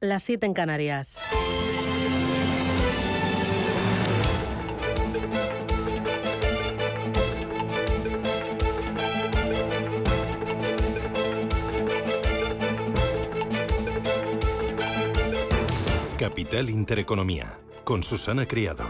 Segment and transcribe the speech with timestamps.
[0.00, 1.18] Las 7 en Canarias.
[16.18, 18.84] Capital Intereconomía, con Susana Criado.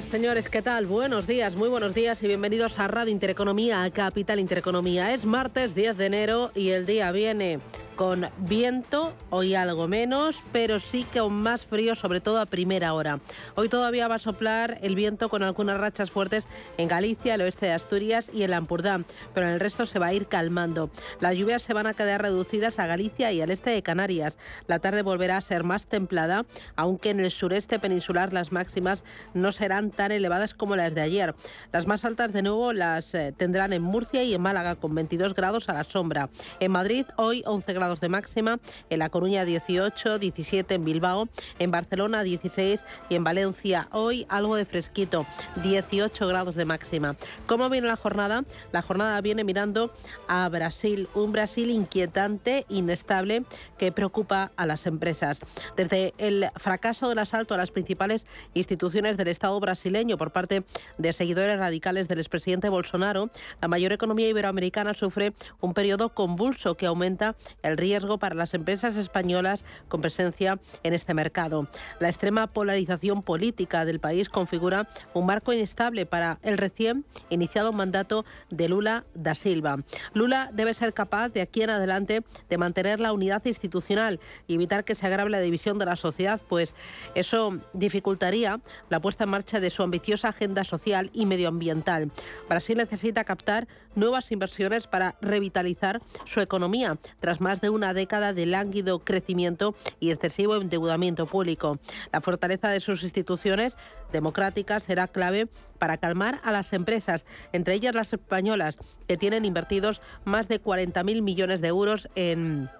[0.00, 0.86] Señores, ¿qué tal?
[0.86, 5.12] Buenos días, muy buenos días y bienvenidos a Radio Intereconomía, a Capital Intereconomía.
[5.12, 7.60] Es martes 10 de enero y el día viene
[7.96, 12.94] con viento, hoy algo menos, pero sí que aún más frío, sobre todo a primera
[12.94, 13.20] hora.
[13.54, 16.46] Hoy todavía va a soplar el viento con algunas rachas fuertes
[16.78, 19.02] en Galicia, el oeste de Asturias y el Ampurdá,
[19.34, 20.90] pero en el resto se va a ir calmando.
[21.20, 24.38] Las lluvias se van a quedar reducidas a Galicia y al este de Canarias.
[24.66, 29.52] La tarde volverá a ser más templada, aunque en el sureste peninsular las máximas no
[29.52, 31.34] serán tan elevadas como las de ayer.
[31.72, 35.34] Las más altas de nuevo las eh, tendrán en Murcia y en Málaga con 22
[35.34, 36.30] grados a la sombra.
[36.60, 41.72] En Madrid hoy 11 grados de máxima, en La Coruña 18, 17 en Bilbao, en
[41.72, 45.26] Barcelona 16 y en Valencia hoy algo de fresquito,
[45.64, 47.16] 18 grados de máxima.
[47.46, 48.44] ¿Cómo viene la jornada?
[48.70, 49.92] La jornada viene mirando
[50.28, 53.44] a Brasil, un Brasil inquietante, inestable,
[53.78, 55.40] que preocupa a las empresas.
[55.76, 60.62] Desde el fracaso del asalto a las principales instituciones del Estado brasileño por parte
[60.98, 63.28] de seguidores radicales del expresidente Bolsonaro,
[63.60, 68.96] la mayor economía iberoamericana sufre un periodo convulso que aumenta el riesgo para las empresas
[68.96, 71.68] españolas con presencia en este mercado.
[72.00, 78.24] La extrema polarización política del país configura un marco inestable para el recién iniciado mandato
[78.50, 79.78] de Lula da Silva.
[80.14, 84.84] Lula debe ser capaz de aquí en adelante de mantener la unidad institucional y evitar
[84.84, 86.74] que se agrave la división de la sociedad, pues
[87.14, 92.10] eso dificultaría la puesta en marcha de su ambiciosa agenda social y medioambiental.
[92.48, 98.46] Brasil necesita captar nuevas inversiones para revitalizar su economía tras más de una década de
[98.46, 101.78] lánguido crecimiento y excesivo endeudamiento público.
[102.12, 103.76] La fortaleza de sus instituciones
[104.12, 105.48] democráticas será clave
[105.78, 111.22] para calmar a las empresas, entre ellas las españolas, que tienen invertidos más de 40.000
[111.22, 112.70] millones de euros en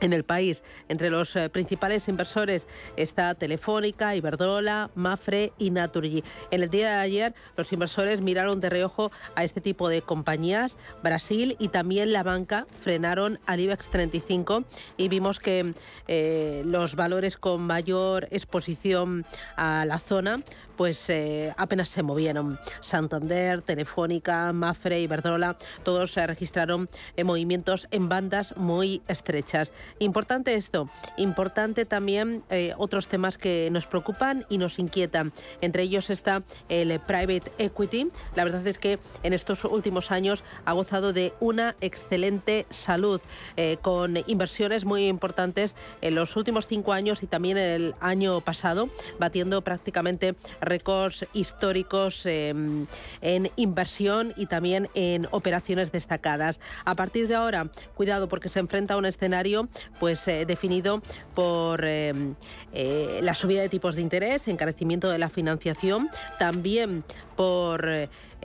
[0.00, 0.62] en el país.
[0.88, 6.22] Entre los eh, principales inversores está Telefónica, Iberdrola, Mafre y Naturgy.
[6.50, 10.76] En el día de ayer los inversores miraron de reojo a este tipo de compañías.
[11.02, 14.64] Brasil y también la banca frenaron al IBEX 35
[14.96, 15.74] y vimos que
[16.08, 19.24] eh, los valores con mayor exposición
[19.56, 20.40] a la zona
[20.76, 22.58] pues eh, apenas se movieron.
[22.80, 29.72] Santander, Telefónica, Mafre, Iberdrola, todos se registraron en movimientos en bandas muy estrechas.
[29.98, 35.32] Importante esto, importante también eh, otros temas que nos preocupan y nos inquietan.
[35.60, 38.10] Entre ellos está el private equity.
[38.34, 43.20] La verdad es que en estos últimos años ha gozado de una excelente salud,
[43.56, 48.40] eh, con inversiones muy importantes en los últimos cinco años y también en el año
[48.40, 48.88] pasado,
[49.18, 50.34] batiendo prácticamente
[50.66, 52.86] récords históricos em,
[53.22, 56.60] en inversión y también en operaciones destacadas.
[56.84, 59.68] A partir de ahora, cuidado porque se enfrenta a un escenario
[59.98, 61.00] pues eh, definido
[61.34, 62.34] por em,
[62.72, 67.04] eh, la subida de tipos de interés, encarecimiento de la financiación, también
[67.36, 67.88] por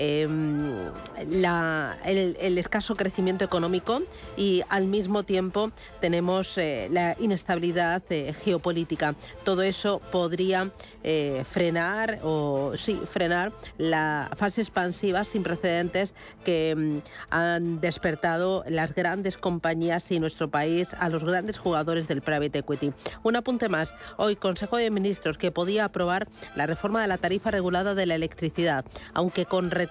[0.03, 4.01] Em, el, escaso crecimiento económico
[4.35, 9.13] y al mismo tiempo tenemos eh, la inestabilidad eh, geopolítica.
[9.43, 10.71] Todo eso podría
[11.03, 18.95] eh, frenar o sí, frenar la fase expansiva sin precedentes que em, han despertado las
[18.95, 22.91] grandes compañías y nuestro país a los grandes jugadores del private equity.
[23.21, 23.93] Un apunte más.
[24.17, 28.15] Hoy Consejo de Ministros que podía aprobar la reforma de la tarifa regulada de la
[28.15, 28.83] electricidad,
[29.13, 29.90] aunque con retraso,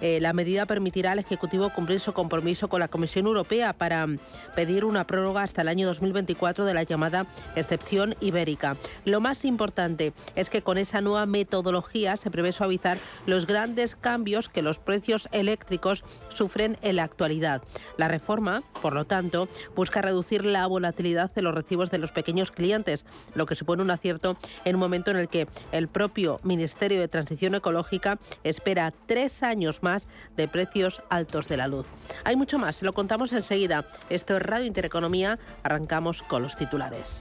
[0.00, 4.06] eh, la medida permitirá al Ejecutivo cumplir su compromiso con la Comisión Europea para
[4.54, 7.26] pedir una prórroga hasta el año 2024 de la llamada
[7.56, 8.76] excepción ibérica.
[9.04, 14.48] Lo más importante es que con esa nueva metodología se prevé suavizar los grandes cambios
[14.48, 17.62] que los precios eléctricos sufren en la actualidad.
[17.96, 22.50] La reforma, por lo tanto, busca reducir la volatilidad de los recibos de los pequeños
[22.50, 27.00] clientes, lo que supone un acierto en un momento en el que el propio Ministerio
[27.00, 31.86] de Transición Ecológica espera tres años más de precios altos de la luz.
[32.24, 33.86] Hay mucho más, se lo contamos enseguida.
[34.10, 37.18] Esto es Radio Intereconomía, arrancamos con los titulares.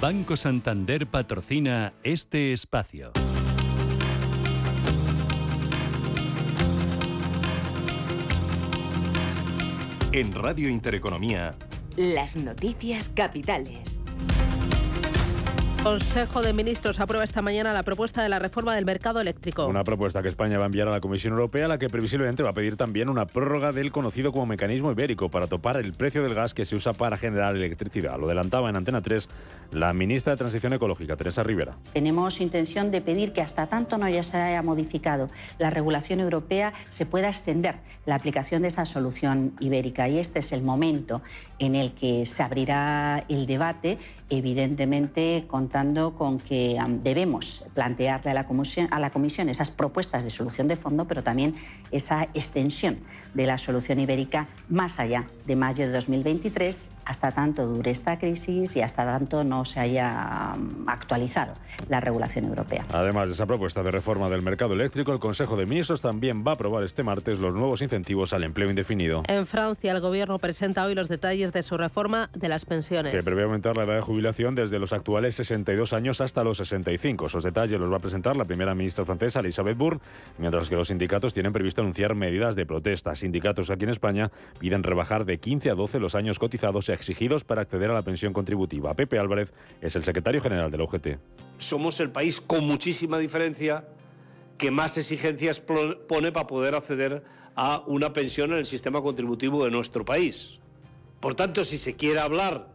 [0.00, 3.12] Banco Santander patrocina este espacio.
[10.12, 11.54] En Radio Intereconomía.
[11.96, 13.99] Las noticias capitales.
[15.82, 19.66] Consejo de Ministros aprueba esta mañana la propuesta de la reforma del mercado eléctrico.
[19.66, 22.50] Una propuesta que España va a enviar a la Comisión Europea, la que previsiblemente va
[22.50, 26.34] a pedir también una prórroga del conocido como mecanismo ibérico para topar el precio del
[26.34, 28.18] gas que se usa para generar electricidad.
[28.18, 29.26] Lo adelantaba en Antena 3
[29.72, 31.76] la ministra de Transición Ecológica, Teresa Rivera.
[31.92, 37.06] Tenemos intención de pedir que hasta tanto no se haya modificado la regulación europea, se
[37.06, 37.76] pueda extender
[38.06, 40.08] la aplicación de esa solución ibérica.
[40.08, 41.22] Y este es el momento
[41.58, 43.98] en el que se abrirá el debate,
[44.30, 50.30] evidentemente contando con que debemos plantearle a la, comisión, a la Comisión esas propuestas de
[50.30, 51.54] solución de fondo, pero también
[51.90, 52.98] esa extensión
[53.34, 58.76] de la solución ibérica más allá de mayo de 2023, hasta tanto dure esta crisis
[58.76, 60.56] y hasta tanto no se haya
[60.86, 61.54] actualizado
[61.88, 62.84] la regulación europea.
[62.92, 66.52] Además de esa propuesta de reforma del mercado eléctrico, el Consejo de Ministros también va
[66.52, 69.22] a aprobar este martes los nuevos incentivos al empleo indefinido.
[69.26, 73.12] En Francia, el Gobierno presenta hoy los detalles de su reforma de las pensiones.
[73.12, 77.26] Que prevé aumentar la edad de jubilación desde los actuales 62 años hasta los 65.
[77.26, 80.00] Esos detalles los va a presentar la primera ministra francesa, Elisabeth Bourne,
[80.38, 83.14] mientras que los sindicatos tienen previsto anunciar medidas de protesta.
[83.14, 87.62] Sindicatos aquí en España piden rebajar de 15 a 12 los años cotizados exigidos para
[87.62, 88.94] acceder a la pensión contributiva.
[88.94, 91.18] Pepe Álvarez es el secretario general de la UGT.
[91.58, 93.88] Somos el país con muchísima diferencia
[94.58, 97.24] que más exigencias pone para poder acceder
[97.56, 100.58] a una pensión en el sistema contributivo de nuestro país.
[101.20, 102.68] Por tanto, si se quiere hablar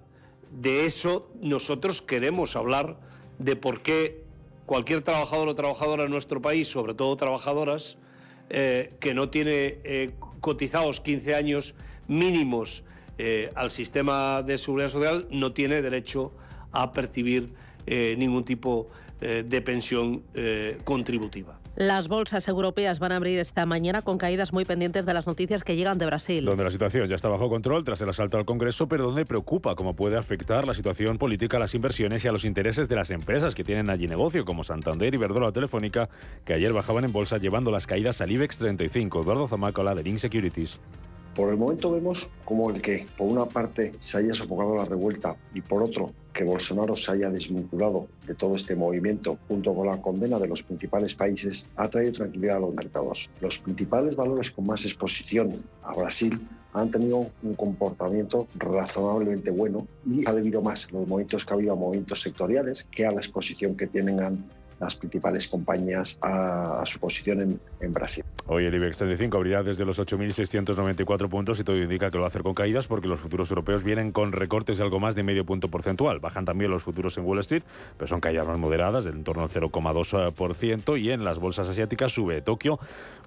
[0.51, 2.97] de eso, nosotros queremos hablar
[3.39, 4.23] de por qué
[4.65, 7.97] cualquier trabajador o trabajadora en nuestro país, sobre todo trabajadoras,
[8.49, 10.11] eh, que no tiene eh,
[10.41, 11.75] cotizados 15 años
[12.07, 12.83] mínimos
[13.17, 16.31] eh, al sistema de seguridad social, no tiene derecho
[16.71, 17.53] a percibir
[17.87, 18.89] ningún tipo
[19.19, 20.23] de pensión
[20.83, 21.59] contributiva.
[21.75, 25.61] Las bolsas europeas van a abrir esta mañana con caídas muy pendientes de las noticias
[25.61, 26.45] que llegan de Brasil.
[26.45, 29.75] Donde la situación ya está bajo control tras el asalto al Congreso, pero donde preocupa
[29.75, 33.11] cómo puede afectar la situación política a las inversiones y a los intereses de las
[33.11, 36.07] empresas que tienen allí negocio, como Santander y Verdola Telefónica,
[36.45, 39.23] que ayer bajaban en bolsa llevando las caídas al IBEX 35.
[39.23, 40.79] Eduardo Zamacola de Link Securities.
[41.35, 45.35] Por el momento vemos como el que, por una parte, se haya sofocado la revuelta
[45.53, 50.01] y por otro, que Bolsonaro se haya desvinculado de todo este movimiento junto con la
[50.01, 53.29] condena de los principales países ha traído tranquilidad a los mercados.
[53.41, 56.39] Los principales valores con más exposición a Brasil
[56.73, 61.55] han tenido un comportamiento razonablemente bueno y ha debido más a los movimientos que ha
[61.55, 64.45] habido a movimientos sectoriales que a la exposición que tienen
[64.79, 68.25] las principales compañías a, su posición en, Brasil.
[68.47, 72.27] Hoy el IBEX 35 abrirá desde los 8.694 puntos y todo indica que lo va
[72.27, 75.23] a hacer con caídas porque los futuros europeos vienen con recortes de algo más de
[75.23, 76.19] medio punto porcentual.
[76.19, 77.63] Bajan también los futuros en Wall Street,
[77.97, 82.43] pero son caídas más moderadas, en torno al 0,2% y en las bolsas asiáticas sube
[82.43, 82.77] Tokio,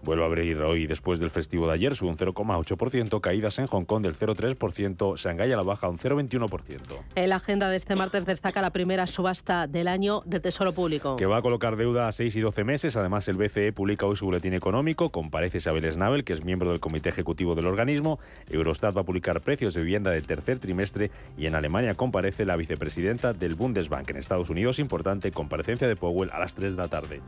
[0.05, 3.87] vuelve a abrir hoy después del festivo de ayer, sube un 0,8%, caídas en Hong
[3.87, 6.79] Kong del 0,3%, Shanghái a la baja un 0,21%.
[7.17, 11.17] En la agenda de este martes destaca la primera subasta del año de Tesoro Público.
[11.17, 12.97] Que va a colocar deuda a 6 y 12 meses.
[12.97, 15.07] Además, el BCE publica hoy su boletín económico.
[15.10, 18.19] Comparece Isabel Schnabel, que es miembro del comité ejecutivo del organismo.
[18.50, 21.10] Eurostat va a publicar precios de vivienda del tercer trimestre.
[21.37, 24.10] Y en Alemania comparece la vicepresidenta del Bundesbank.
[24.10, 27.20] En Estados Unidos, importante comparecencia de Powell a las 3 de la tarde.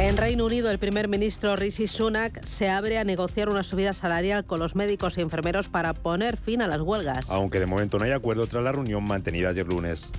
[0.00, 4.46] En Reino Unido, el primer ministro Rishi Sunak se abre a negociar una subida salarial
[4.46, 7.28] con los médicos y enfermeros para poner fin a las huelgas.
[7.28, 10.10] Aunque de momento no hay acuerdo tras la reunión mantenida ayer lunes.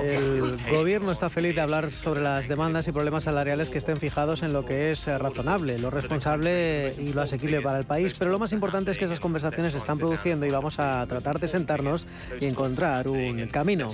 [0.00, 4.42] El gobierno está feliz de hablar sobre las demandas y problemas salariales que estén fijados
[4.42, 8.30] en lo que es eh, razonable, lo responsable y lo asequible para el país, pero
[8.30, 11.48] lo más importante es que esas conversaciones se están produciendo y vamos a tratar de
[11.48, 12.06] sentarnos
[12.40, 13.88] y encontrar un camino.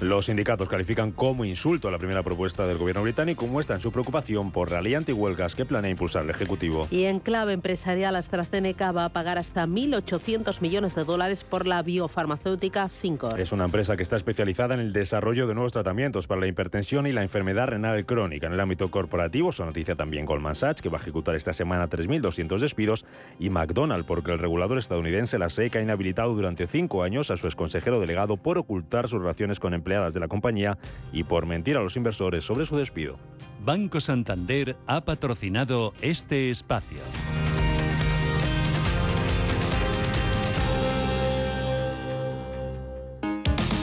[0.00, 3.92] Los sindicatos califican como insulto a la primera propuesta del gobierno británico y muestran su
[3.92, 6.86] preocupación por la ley antihuelgas que planea impulsar el Ejecutivo.
[6.90, 11.82] Y en clave empresarial, AstraZeneca va a pagar hasta 1.800 millones de dólares por la
[11.82, 13.36] biofarmacéutica 5.
[13.36, 17.06] Es una empresa que está especializada en el desarrollo de nuevos tratamientos para la hipertensión
[17.06, 18.48] y la enfermedad renal crónica.
[18.48, 21.88] En el ámbito corporativo, su noticia también Goldman Sachs, que va a ejecutar esta semana
[21.88, 23.06] 3.200 despidos,
[23.38, 27.46] y McDonald's, porque el regulador estadounidense, la SEC, ha inhabilitado durante cinco años a su
[27.46, 30.76] exconsejero delegado por ocultar sus relaciones con empresas empleadas de la compañía
[31.12, 33.18] y por mentir a los inversores sobre su despido.
[33.64, 36.98] Banco Santander ha patrocinado este espacio.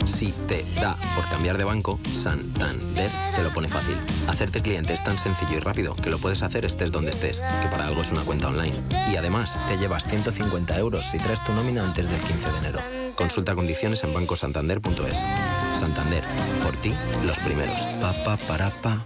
[0.05, 3.95] Si te da por cambiar de banco, Santander te lo pone fácil.
[4.27, 7.67] Hacerte cliente es tan sencillo y rápido que lo puedes hacer estés donde estés, que
[7.69, 8.75] para algo es una cuenta online.
[9.11, 12.79] Y además, te llevas 150 euros si traes tu nómina antes del 15 de enero.
[13.15, 15.62] Consulta condiciones en bancosantander.es.
[15.83, 16.23] Santander,
[16.63, 16.93] por ti,
[17.25, 17.75] los primeros.
[17.99, 19.05] Pa, pa, para, pa.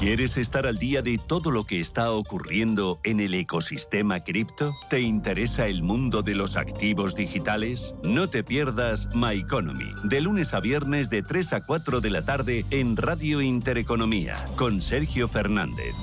[0.00, 4.72] ¿Quieres estar al día de todo lo que está ocurriendo en el ecosistema cripto?
[4.88, 7.94] ¿Te interesa el mundo de los activos digitales?
[8.02, 12.24] No te pierdas My Economy, de lunes a viernes de 3 a 4 de la
[12.24, 15.94] tarde en Radio Intereconomía, con Sergio Fernández.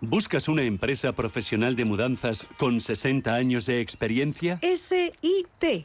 [0.00, 4.58] ¿Buscas una empresa profesional de mudanzas con 60 años de experiencia?
[4.62, 5.84] SIT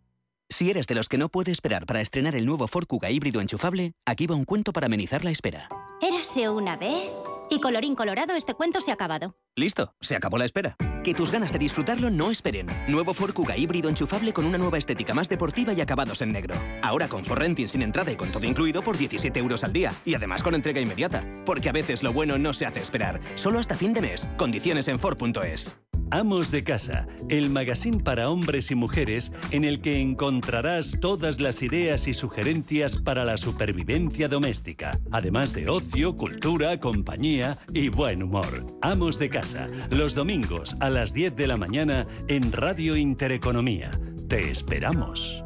[0.51, 3.39] Si eres de los que no puede esperar para estrenar el nuevo Ford Kuga híbrido
[3.39, 5.69] enchufable, aquí va un cuento para amenizar la espera.
[6.01, 7.09] Érase una vez
[7.49, 9.37] y colorín colorado este cuento se ha acabado.
[9.55, 10.75] Listo, se acabó la espera.
[11.05, 12.67] Que tus ganas de disfrutarlo no esperen.
[12.89, 16.55] Nuevo Ford Kuga híbrido enchufable con una nueva estética más deportiva y acabados en negro.
[16.83, 19.93] Ahora con Ford Renting sin entrada y con todo incluido por 17 euros al día.
[20.03, 21.25] Y además con entrega inmediata.
[21.45, 23.21] Porque a veces lo bueno no se hace esperar.
[23.35, 24.27] Solo hasta fin de mes.
[24.37, 25.77] Condiciones en Ford.es.
[26.11, 31.61] Amos de Casa, el magazine para hombres y mujeres en el que encontrarás todas las
[31.61, 38.65] ideas y sugerencias para la supervivencia doméstica, además de ocio, cultura, compañía y buen humor.
[38.81, 43.91] Amos de Casa, los domingos a las 10 de la mañana en Radio Intereconomía.
[44.27, 45.45] Te esperamos.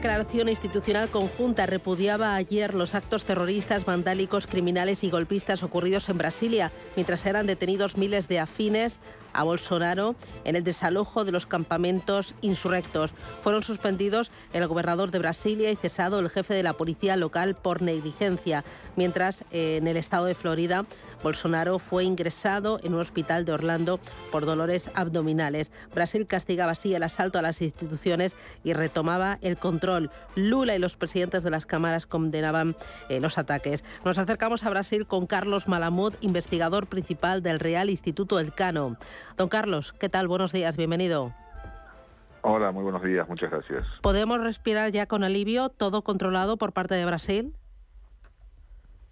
[0.00, 6.72] Declaración institucional conjunta repudiaba ayer los actos terroristas, vandálicos, criminales y golpistas ocurridos en Brasilia,
[6.96, 8.98] mientras eran detenidos miles de afines
[9.34, 13.12] a Bolsonaro en el desalojo de los campamentos insurrectos.
[13.42, 17.82] Fueron suspendidos el gobernador de Brasilia y cesado el jefe de la policía local por
[17.82, 18.64] negligencia,
[18.96, 20.86] mientras eh, en el estado de Florida
[21.22, 24.00] Bolsonaro fue ingresado en un hospital de Orlando
[24.30, 25.72] por dolores abdominales.
[25.94, 30.10] Brasil castigaba así el asalto a las instituciones y retomaba el control.
[30.36, 32.76] Lula y los presidentes de las cámaras condenaban
[33.08, 33.84] eh, los ataques.
[34.04, 38.96] Nos acercamos a Brasil con Carlos Malamud, investigador principal del Real Instituto Elcano.
[39.36, 40.28] Don Carlos, ¿qué tal?
[40.28, 41.34] Buenos días, bienvenido.
[42.42, 43.84] Hola, muy buenos días, muchas gracias.
[44.00, 47.54] ¿Podemos respirar ya con alivio, todo controlado por parte de Brasil?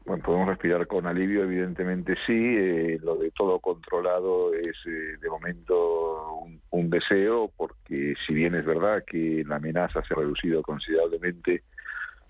[0.08, 2.32] Bueno, podemos respirar con alivio, evidentemente sí.
[2.32, 8.64] Eh, lo de todo controlado es eh, de momento un, deseo, porque si bien es
[8.64, 11.64] verdad que la amenaza se ha reducido considerablemente,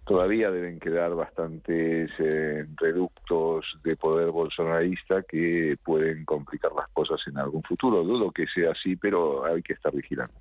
[0.05, 7.39] todavía deben quedar bastantes eh, reductos de poder bolsonarista que pueden complicar las cosas en
[7.39, 8.03] algún futuro.
[8.03, 10.35] Dudo que sea así, pero hay que estar vigilante.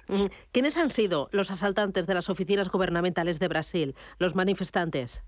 [0.51, 5.23] ¿Quiénes han sido los asaltantes de las oficinas gubernamentales de Brasil, los manifestantes?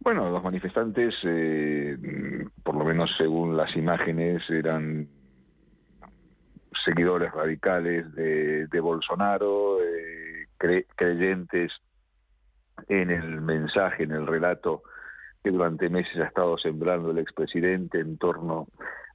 [0.00, 1.96] Bueno, los manifestantes, eh,
[2.62, 5.08] por lo menos según las imágenes, eran
[6.84, 11.72] seguidores radicales de, Bolsonaro, eh, cre creyentes
[12.88, 14.82] en el mensaje, en el relato
[15.42, 18.68] que durante meses ha estado sembrando el expresidente en torno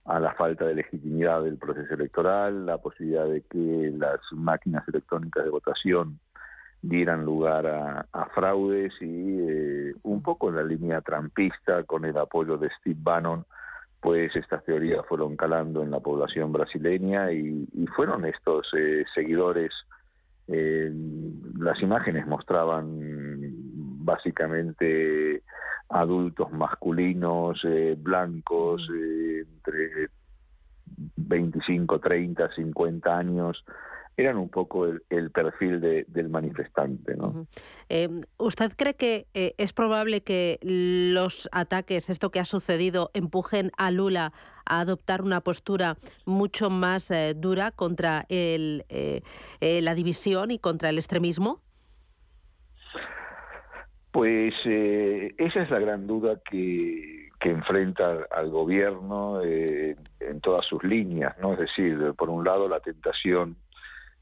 [0.06, 5.44] a la falta de legitimidad del proceso electoral, la posibilidad de que las máquinas electrónicas
[5.44, 6.20] de votación
[6.82, 12.18] dieran lugar a, a fraudes y eh, un poco en la línea trampista con el
[12.18, 13.46] apoyo de Steve Bannon,
[14.00, 19.72] pues estas teorías fueron calando en la población brasileña y, y fueron estos eh, seguidores,
[20.48, 20.92] eh,
[21.60, 22.90] las imágenes mostraban
[24.04, 25.44] básicamente
[25.90, 27.62] adultos masculinos,
[27.98, 30.10] blancos, eh, entre
[31.18, 33.64] 25, 30, 50 años,
[34.22, 37.16] eran un poco el, el perfil de, del manifestante.
[37.16, 37.28] ¿no?
[37.28, 37.48] Uh -huh.
[37.90, 43.72] eh, ¿Usted cree que eh, es probable que los ataques, esto que ha sucedido, empujen
[43.78, 44.32] a Lula
[44.66, 48.84] a adoptar una postura mucho más eh, dura contra el,
[49.60, 51.60] la división y contra el extremismo?
[54.12, 60.84] Pues esa es la gran duda que, que enfrenta al gobierno eh, en todas sus
[60.84, 61.54] líneas, ¿no?
[61.54, 63.56] Es decir, por un lado la tentación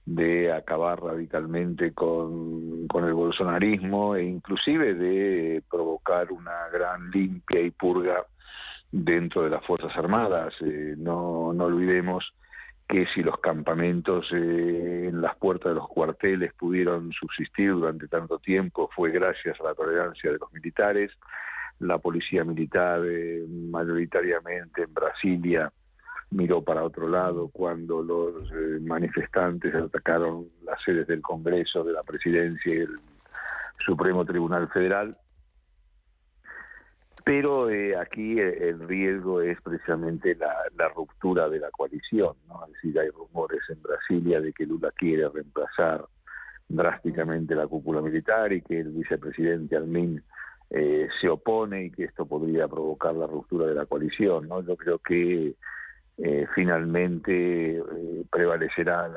[0.09, 7.69] de acabar radicalmente con, con el bolsonarismo e inclusive de provocar una gran limpia y
[7.69, 8.25] purga
[8.91, 10.55] dentro de las Fuerzas Armadas.
[10.61, 12.33] Eh, no, no olvidemos
[12.87, 18.39] que si los campamentos eh, en las puertas de los cuarteles pudieron subsistir durante tanto
[18.39, 21.11] tiempo fue gracias a la tolerancia de los militares.
[21.77, 25.71] La policía militar eh, mayoritariamente en Brasilia
[26.31, 32.03] miró para otro lado cuando los eh, manifestantes atacaron las sedes del Congreso, de la
[32.03, 32.95] Presidencia y el
[33.85, 35.17] Supremo Tribunal Federal
[37.29, 42.65] pero eh, aquí eh, el riesgo es precisamente la, ruptura de la coalición, ¿no?
[42.65, 46.05] Es decir, hay rumores en Brasilia de que Lula quiere reemplazar
[46.67, 50.23] drásticamente la cúpula militar y que el vicepresidente Almin
[50.71, 54.63] eh, se opone y que esto podría provocar la ruptura de la coalición, ¿no?
[54.63, 55.53] Yo creo que
[56.53, 57.81] finalmente
[58.29, 59.09] prevalecerá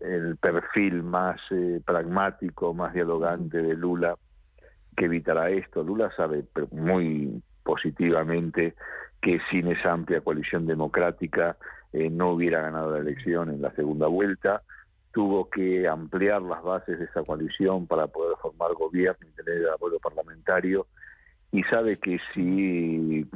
[0.00, 1.40] el perfil más
[1.84, 4.16] pragmático, más dialogante de Lula
[4.96, 5.82] que evitará esto.
[5.82, 8.74] Lula sabe muy positivamente
[9.20, 11.56] que sin esa amplia coalición democrática
[11.92, 14.62] eh, no hubiera ganado la elección en la segunda vuelta.
[15.12, 19.70] Tuvo que ampliar las bases de esa coalición para poder formar gobierno y tener el
[19.70, 20.86] apoyo parlamentario.
[21.52, 23.26] Y sabe que si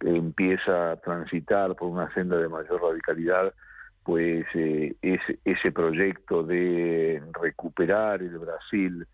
[0.00, 3.52] empieza a transitar por una senda de mayor radicalidad,
[4.02, 9.06] pues eh, ese, ese proyecto de recuperar el Brasil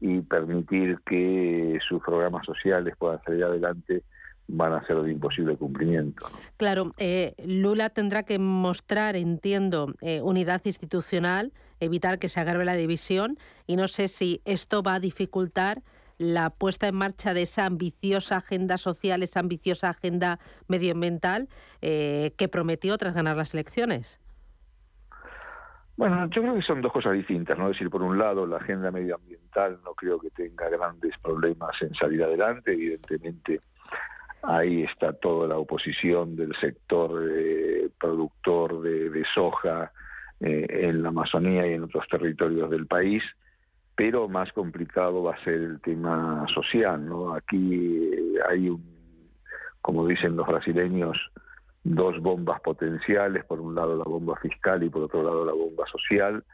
[0.00, 4.02] y permitir que sus programas sociales puedan salir adelante
[4.48, 6.26] van a ser de imposible cumplimiento.
[6.56, 12.74] Claro, eh, Lula tendrá que mostrar, entiendo, eh, unidad institucional, evitar que se agrave la
[12.74, 13.36] división
[13.66, 15.82] y no sé si esto va a dificultar
[16.18, 21.48] la puesta en marcha de esa ambiciosa agenda social, esa ambiciosa agenda medioambiental
[21.80, 24.20] eh, que prometió tras ganar las elecciones.
[25.96, 27.66] Bueno, yo creo que son dos cosas distintas, ¿no?
[27.66, 31.92] Es decir, por un lado, la agenda medioambiental no creo que tenga grandes problemas en
[31.94, 33.60] salir adelante, evidentemente
[34.42, 39.92] ahí está toda la oposición del sector eh, productor de, soja
[40.40, 43.22] eh, en la Amazonía y en otros territorios del país,
[43.98, 47.34] pero más complicado va a ser el tema social, ¿no?
[47.34, 48.08] Aquí
[48.48, 48.80] hay un,
[49.82, 51.18] como dicen los brasileños,
[51.82, 55.84] dos bombas potenciales, por un lado la bomba fiscal y por otro lado la bomba
[55.90, 56.44] social,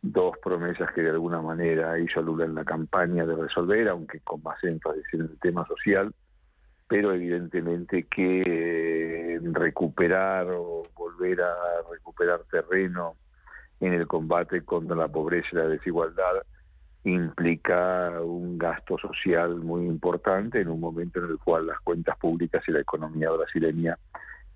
[0.00, 4.42] dos promesas que de alguna manera hizo Lula en la campaña de resolver, aunque con
[4.42, 6.14] más énfasis en el tema social,
[6.88, 11.54] pero evidentemente que eh, recuperar o volver a
[11.92, 13.16] recuperar terreno
[13.78, 16.32] en el combate contra la pobreza y la desigualdad
[17.12, 22.62] implica un gasto social muy importante en un momento en el cual las cuentas públicas
[22.66, 23.98] y la economía brasileña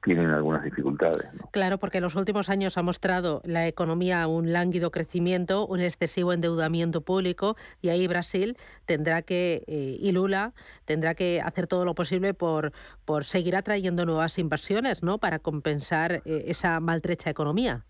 [0.03, 1.29] tienen algunas dificultades.
[1.53, 6.33] Claro, porque en los últimos años ha mostrado la economía un lánguido crecimiento, un excesivo
[6.33, 11.95] endeudamiento público y ahí Brasil tendrá que, eh, y Lula tendrá que hacer todo lo
[11.95, 12.73] posible por,
[13.05, 15.19] por seguir atrayendo nuevas inversiones ¿no?
[15.19, 17.85] para compensar eh, esa maltrecha economía.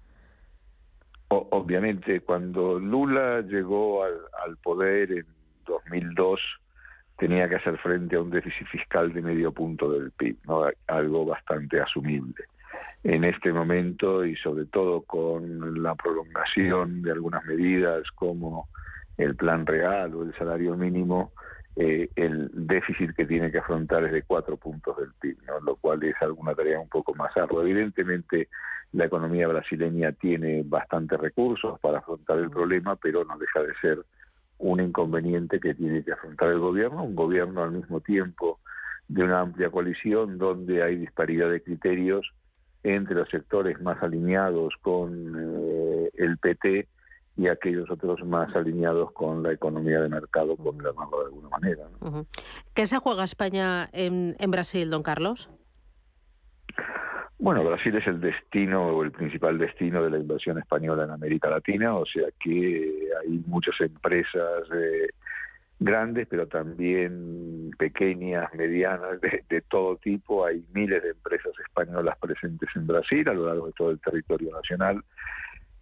[1.50, 4.14] Obviamente, cuando Lula llegó al,
[4.44, 5.26] al poder en
[5.66, 6.40] 2002,
[7.18, 10.64] tenía que hacer frente a un déficit fiscal de medio punto del PIB, ¿no?
[10.88, 12.44] algo bastante asumible.
[13.04, 18.68] En este momento y sobre todo con la prolongación de algunas medidas como
[19.18, 21.32] el plan real o el salario mínimo,
[21.76, 25.60] eh, el déficit que tiene que afrontar es de cuatro puntos del PIB, ¿no?
[25.60, 27.62] lo cual es alguna tarea un poco más ardua.
[27.62, 28.48] Evidentemente,
[28.92, 34.04] la economía brasileña tiene bastantes recursos para afrontar el problema, pero no deja de ser
[34.58, 38.60] un inconveniente que tiene que afrontar el gobierno, un gobierno al mismo tiempo
[39.08, 42.30] de una amplia coalición donde hay disparidad de criterios
[42.82, 46.86] entre los sectores más alineados con eh, el PT
[47.36, 51.84] y aquellos otros más alineados con la economía de mercado, por llamarlo de alguna manera.
[52.74, 55.48] ¿Qué se juega España en, en Brasil, don Carlos?
[57.38, 61.50] Bueno, Brasil es el destino o el principal destino de la inversión española en América
[61.50, 65.08] Latina, o sea que hay muchas empresas eh,
[65.80, 70.46] grandes, pero también pequeñas, medianas, de, todo tipo.
[70.46, 74.52] Hay miles de empresas españolas presentes en Brasil a lo largo de todo el territorio
[74.52, 75.02] nacional.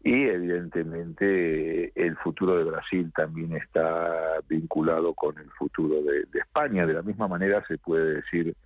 [0.03, 6.87] Y evidentemente el futuro de Brasil también está vinculado con el futuro de España.
[6.87, 8.57] De la misma manera se puede decir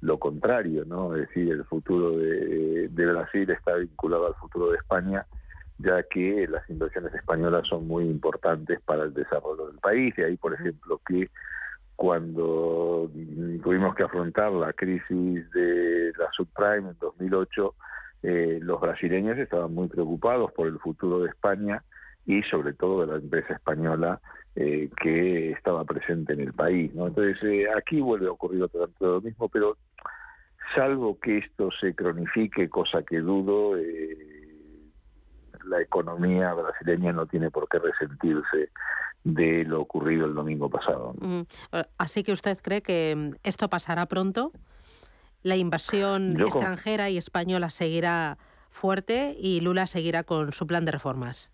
[0.00, 1.14] lo contrario, ¿no?
[1.14, 5.26] Es decir, el futuro de, Brasil está vinculado al futuro de España,
[5.78, 10.14] ya que las inversiones españolas son muy importantes para el desarrollo del país.
[10.16, 11.30] De ahí, por ejemplo, que
[11.94, 13.10] cuando
[13.62, 17.74] tuvimos que afrontar la crisis de la subprime en 2008,
[18.28, 21.84] eh, los brasileños estaban muy preocupados por el futuro de España
[22.26, 24.20] y sobre todo de la empresa española
[24.56, 26.90] eh, que estaba presente en el país.
[26.92, 29.76] Entonces, eh, aquí vuelve a ocurrir vez lo mismo, pero
[30.74, 33.76] salvo que esto se cronifique, cosa que dudo,
[35.64, 38.70] la economía brasileña no tiene por qué resentirse
[39.22, 41.14] de lo ocurrido el domingo pasado.
[41.96, 44.50] Así que usted cree que mm, esto pasará pronto,
[45.46, 48.36] la invasión extranjera y española seguirá
[48.70, 51.52] fuerte y Lula seguirá con su plan de reformas.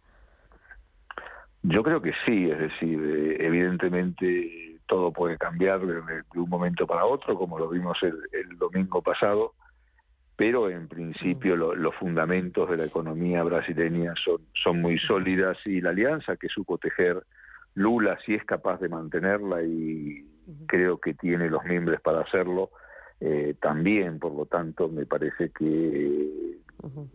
[1.62, 7.04] Yo creo que sí, es decir, eh, evidentemente todo puede cambiar de, un momento para
[7.04, 9.52] otro, como lo vimos el, domingo pasado,
[10.36, 15.90] pero en principio los fundamentos de la economía brasileña son, son muy sólidas y la
[15.90, 17.22] alianza que supo tejer
[17.74, 20.26] Lula, si es capaz de mantenerla y
[20.66, 22.70] creo que tiene los miembros para hacerlo,
[23.24, 26.58] eh, también, por lo tanto, me parece que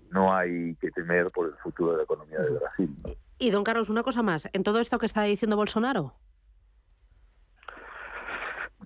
[0.09, 2.95] no hay que temer por el futuro de la economía de Brasil.
[3.37, 6.13] Y don Carlos, una cosa más, en todo esto que está diciendo Bolsonaro.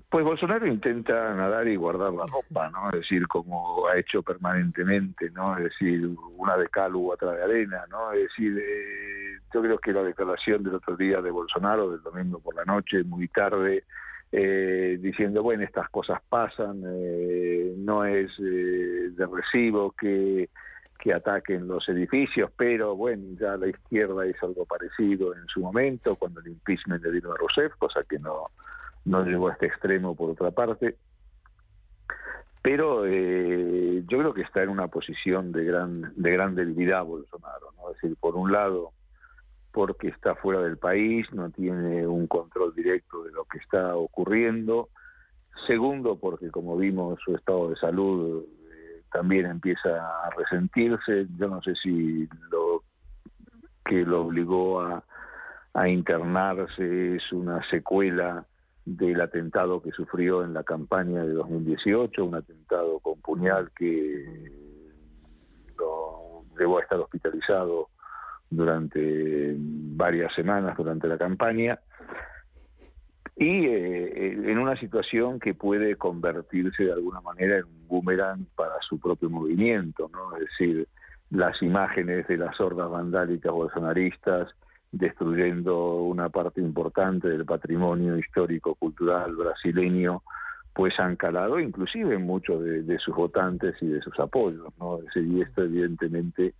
[0.10, 2.90] Pues Bolsonaro intenta nadar y guardar la ropa, ¿no?
[2.90, 5.56] Es decir, como ha hecho permanentemente, ¿no?
[5.58, 8.12] Es decir, una de cal u otra de arena, ¿no?
[8.14, 12.40] Es decir, eh, yo creo que la declaración del otro día de Bolsonaro, del domingo
[12.40, 13.84] por la noche, muy tarde,
[14.34, 20.50] eh, diciendo, bueno, estas cosas pasan, eh, no es eh, de recibo que,
[21.00, 26.16] que ataquen los edificios, pero bueno, ya la izquierda hizo algo parecido en su momento,
[26.16, 28.48] cuando el impeachment de Dilma Rousseff, cosa que no,
[29.04, 30.96] no llegó a este extremo por otra parte.
[32.62, 37.90] Pero yo creo que está en una posición de gran, de gran debilidad Bolsonaro, ¿no?
[37.90, 38.92] Es decir, por un lado,
[39.72, 44.90] porque está fuera del país, no tiene un control directo de lo que está ocurriendo.
[45.68, 49.90] Segundo, porque como vimos su estado de salud eh, también empieza
[50.26, 51.28] a resentirse.
[51.38, 52.84] Yo no sé si lo
[53.86, 55.04] que lo obligó a,
[55.74, 58.46] a internarse es una secuela
[58.86, 64.26] del atentado que sufrió en la campaña de 2018, un atentado con puñal que
[65.78, 67.90] lo llevó a estar hospitalizado
[68.52, 71.80] durante varias semanas durante la campaña
[73.38, 78.76] y eh, en una situación que puede convertirse de alguna manera en un boomerang para
[78.88, 80.36] su propio movimiento, ¿no?
[80.36, 80.88] Es decir,
[81.32, 84.50] las imágenes de las hordas vandálicas bolsonaristas
[84.92, 90.22] destruyendo una parte importante del patrimonio histórico cultural brasileño
[90.74, 95.00] pues han calado inclusive en muchos de, sus votantes y de sus apoyos, ¿no?
[95.16, 96.54] y esto evidentemente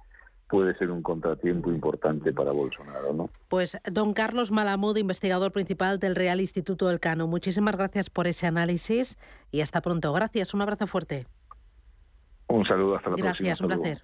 [0.52, 3.30] puede ser un contratiempo importante para Bolsonaro, ¿no?
[3.48, 8.48] Pues don Carlos Malamud, investigador principal del Real Instituto del Cano, muchísimas gracias por ese
[8.48, 9.18] análisis
[9.50, 10.12] y hasta pronto.
[10.12, 11.26] Gracias, un abrazo fuerte.
[12.48, 13.48] Un saludo, hasta la próxima.
[13.48, 14.04] Gracias, un placer.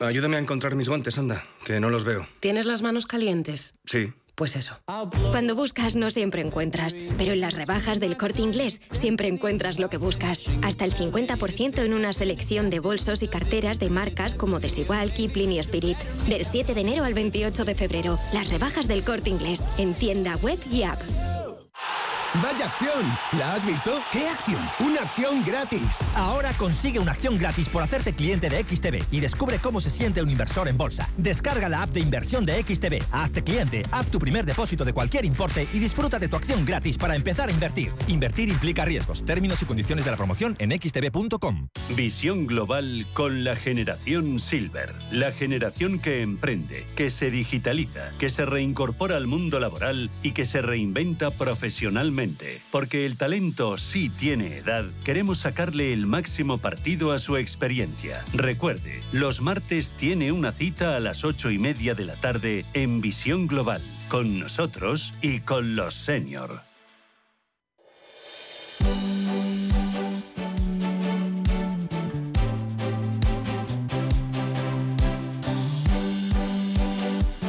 [0.00, 2.26] Ayúdame a encontrar mis guantes, anda, que no los veo.
[2.40, 3.74] ¿Tienes las manos calientes?
[3.84, 4.12] Sí.
[4.34, 4.80] Pues eso.
[5.32, 9.90] Cuando buscas no siempre encuentras, pero en las rebajas del corte inglés siempre encuentras lo
[9.90, 10.44] que buscas.
[10.62, 15.52] Hasta el 50% en una selección de bolsos y carteras de marcas como Desigual, Kipling
[15.52, 15.98] y Spirit.
[16.26, 20.36] Del 7 de enero al 28 de febrero, las rebajas del corte inglés en tienda
[20.36, 21.02] web y app.
[22.34, 23.18] ¡Vaya acción!
[23.36, 24.00] ¿La has visto?
[24.12, 24.60] ¿Qué acción?
[24.78, 25.98] ¡Una acción gratis!
[26.14, 30.22] Ahora consigue una acción gratis por hacerte cliente de XTB y descubre cómo se siente
[30.22, 31.08] un inversor en bolsa.
[31.16, 35.24] Descarga la app de inversión de XTB, hazte cliente, haz tu primer depósito de cualquier
[35.24, 37.90] importe y disfruta de tu acción gratis para empezar a invertir.
[38.06, 39.24] Invertir implica riesgos.
[39.24, 41.66] Términos y condiciones de la promoción en xtb.com.
[41.96, 44.94] Visión global con la generación Silver.
[45.10, 50.44] La generación que emprende, que se digitaliza, que se reincorpora al mundo laboral y que
[50.44, 52.19] se reinventa profesionalmente
[52.70, 58.22] porque el talento sí tiene edad, queremos sacarle el máximo partido a su experiencia.
[58.34, 63.00] Recuerde, los martes tiene una cita a las ocho y media de la tarde en
[63.00, 66.60] Visión Global, con nosotros y con los senior.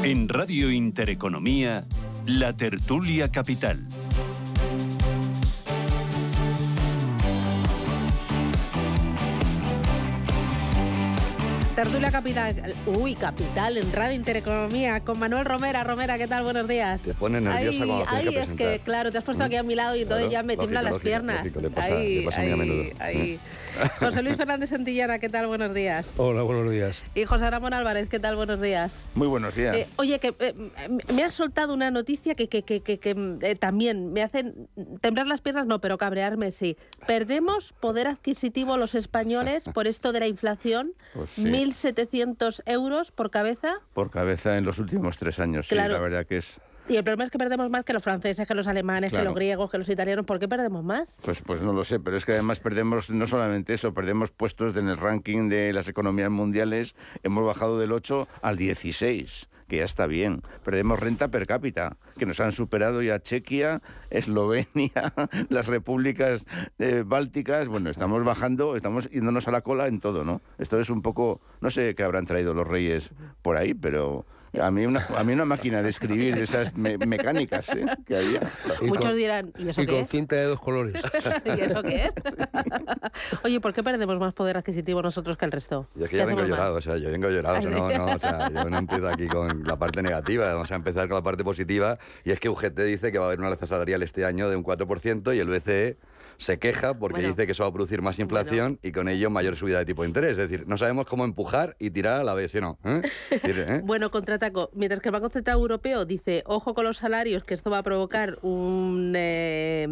[0.03, 1.83] En Radio Intereconomía,
[2.25, 3.85] La Tertulia Capital.
[11.81, 15.83] Tertulia Capital, uy, Capital en Radio Intereconomía con Manuel Romera.
[15.83, 16.43] Romera, ¿qué tal?
[16.43, 17.01] Buenos días.
[17.01, 19.63] Te pone nerviosa Ay, cuando ay, que es que, claro, te has puesto aquí a
[19.63, 21.37] mi lado y entonces Claro, ya me tiemblan las piernas.
[21.43, 22.21] lógico, le pasa- le
[22.55, 23.39] muy a.
[23.99, 25.47] José Luis Fernández Santillana, ¿qué tal?
[25.47, 26.13] Buenos días.
[26.17, 27.01] Hola, buenos días.
[27.15, 28.35] Y José Ramón Álvarez, ¿qué tal?
[28.35, 29.05] Buenos días.
[29.15, 29.75] Muy buenos días.
[29.75, 30.53] Eh, oye, que eh,
[31.13, 34.53] me has soltado una noticia que, que, que, que- que, eh, también me hace
[35.01, 36.77] temblar las piernas, no, pero cabrearme sí.
[37.07, 40.93] ¿Perdemos poder adquisitivo los españoles por esto de la inflación?
[41.13, 41.43] Pues sí.
[41.43, 43.75] 1.700 euros por cabeza.
[43.93, 45.93] Por cabeza en los últimos tres años, sí, Claro.
[45.93, 46.59] la verdad que es...
[46.91, 49.33] Y el problema es que perdemos más que los franceses, que los alemanes, que los
[49.33, 50.25] griegos, que los italianos.
[50.25, 51.21] ¿Por qué perdemos más?
[51.23, 54.75] Pues, pues no lo sé, pero es que además perdemos no solamente eso, perdemos puestos
[54.75, 59.85] en el ranking de las economías mundiales, hemos bajado del 8 al 16, que ya
[59.85, 60.41] está bien.
[60.65, 65.13] Perdemos renta per cápita, que nos han superado ya Chequia, Eslovenia,
[65.47, 66.45] las repúblicas
[66.77, 67.69] eh, bálticas.
[67.69, 70.41] Bueno, estamos bajando, estamos yéndonos a la cola en todo, ¿no?
[70.57, 74.25] Esto es un poco, no sé qué habrán traído los reyes por ahí, pero...
[74.59, 77.85] A mí, una, a mí una máquina de escribir de esas me- mecánicas ¿eh?
[78.05, 78.41] que había.
[78.81, 80.09] Muchos dirán, ¿y eso y qué con es?
[80.09, 81.01] cinta de dos colores.
[81.45, 82.13] ¿Y eso qué es?
[83.43, 85.87] Oye, ¿por qué perdemos más poder adquisitivo nosotros que el resto?
[85.95, 86.49] Y es que ¿Qué ya vengo mal?
[86.49, 89.07] llorado, o sea, yo vengo llorado, o sea, no, no, o sea, yo no empiezo
[89.07, 92.49] aquí con la parte negativa, vamos a empezar con la parte positiva, y es que
[92.49, 95.39] UGT dice que va a haber una alza salarial este año de un 4% y
[95.39, 95.97] el BCE
[96.41, 97.29] se queja porque Bueno.
[97.29, 100.01] dice que eso va a producir más inflación y con ello mayor subida de tipo
[100.01, 100.31] de interés.
[100.31, 102.79] Es decir, no sabemos cómo empujar y tirar a la vez, ¿sí o no?
[102.83, 103.01] ¿Eh?
[103.31, 103.81] ¿eh?
[103.83, 104.69] Bueno, contraataco.
[104.73, 107.83] Mientras que el Banco Central Europeo dice, ojo con los salarios, que esto va a
[107.83, 109.87] provocar un, eh,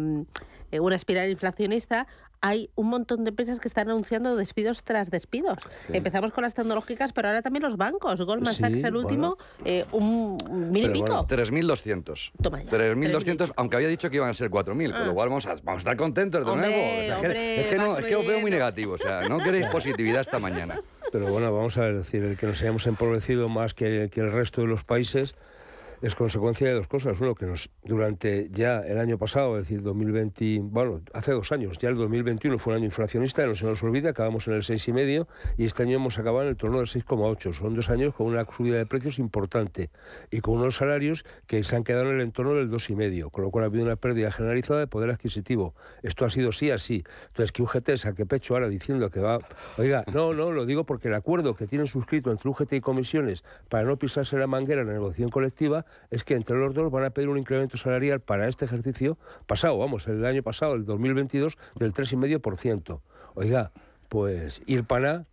[0.72, 2.06] una espiral inflacionista,
[2.42, 5.58] hay un montón de empresas que están anunciando despidos tras despidos.
[5.86, 5.92] Sí.
[5.96, 8.20] Empezamos con las tecnológicas, pero ahora también los bancos.
[8.22, 10.36] Goldman Sí, Sachs, el último, eh, un
[10.70, 11.06] mil y Pero pico.
[11.06, 12.32] bueno, 3.200.
[12.42, 14.98] Toma ya, 3.200, aunque había dicho que iban a ser 4.000, Ah.
[14.98, 16.82] con lo cual vamos a, vamos a estar contentos de Hombre, nuevo.
[16.82, 18.98] O sea, es que- hombre, es que, no, es que os veo muy negativo, o
[18.98, 20.80] sea, no queréis positividad esta mañana.
[21.12, 24.60] Pero bueno, vamos a decir, el que nos hayamos empobrecido más que, que el resto
[24.62, 25.34] de los países
[26.02, 27.20] es consecuencia de dos cosas.
[27.20, 31.78] Uno, que nos durante ya el año pasado, es decir, 2020, bueno, hace dos años,
[31.78, 35.26] ya el 2021 fue un año inflacionista, no se nos olvida, acabamos en el 6,5
[35.56, 37.52] y este año hemos acabado en el torno del 6,8.
[37.52, 39.90] Son dos años con una subida de precios importante
[40.30, 43.50] y con unos salarios que se han quedado en el entorno del 2,5, con lo
[43.50, 45.74] cual ha habido una pérdida generalizada de poder adquisitivo.
[46.02, 47.04] Esto ha sido sí así.
[47.28, 49.38] Entonces, que UGT saque pecho ahora diciendo que va...
[49.78, 53.44] Oiga, no, no, lo digo porque el acuerdo que tienen suscrito entre UGT y comisiones
[53.68, 57.04] para no pisarse la manguera en la negociación colectiva es que entre los dos van
[57.04, 61.56] a pedir un incremento salarial para este ejercicio pasado, vamos, el año pasado, el 2022,
[61.76, 63.00] del 3,5%.
[63.34, 63.72] Oiga,
[64.08, 65.26] pues ir para...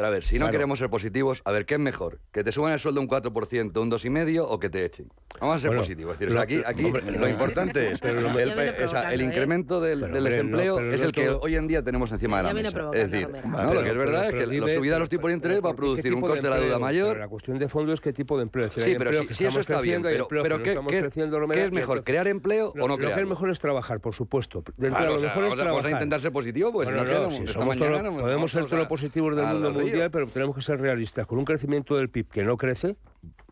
[0.00, 0.52] Pero a ver, si no Claro.
[0.52, 2.20] queremos ser positivos, a ver, ¿qué es mejor?
[2.32, 5.10] ¿Que te suban el sueldo un 4%, un 2,5% o que te echen?
[5.38, 6.14] Vamos a ser Bueno, positivos.
[6.14, 7.28] Es decir, lo- aquí, aquí hombre, lo no.
[7.28, 9.24] importante es Pero el, Ya pe- viene o sea, el provocando, ¿eh?
[9.26, 12.10] incremento del, Pero, del hombre, desempleo pero es el que todo- hoy en día tenemos
[12.12, 12.90] encima de la mesa.
[12.94, 13.28] Es decir.
[13.28, 13.56] ¿no?
[13.58, 15.28] Pero- lo que es verdad pero- es pero que dime, la subida de los tipos
[15.28, 17.08] de interés va a ¿por qué producir un de coste de la deuda mayor.
[17.08, 18.64] Pero la cuestión de fondo es qué tipo de empleo.
[18.66, 21.72] Es decir, Sí, pero empleo si, si eso está bien, pero, pero ¿qué, qué- es
[21.72, 24.64] mejor, crear empleo o no Lo que es mejor es trabajar, por supuesto.
[24.78, 25.90] Dentro Claro, de o lo sea, mejor es vamos a- vamos a trabajar.
[25.90, 29.36] intentar ser positivos, porque si no, no, quedamos- podemos ser todos todo lo a- positivos
[29.36, 29.89] del mundo los.
[29.90, 31.26] Mundial, pero tenemos que ser realistas.
[31.26, 32.96] Con un crecimiento del PIB que no crece,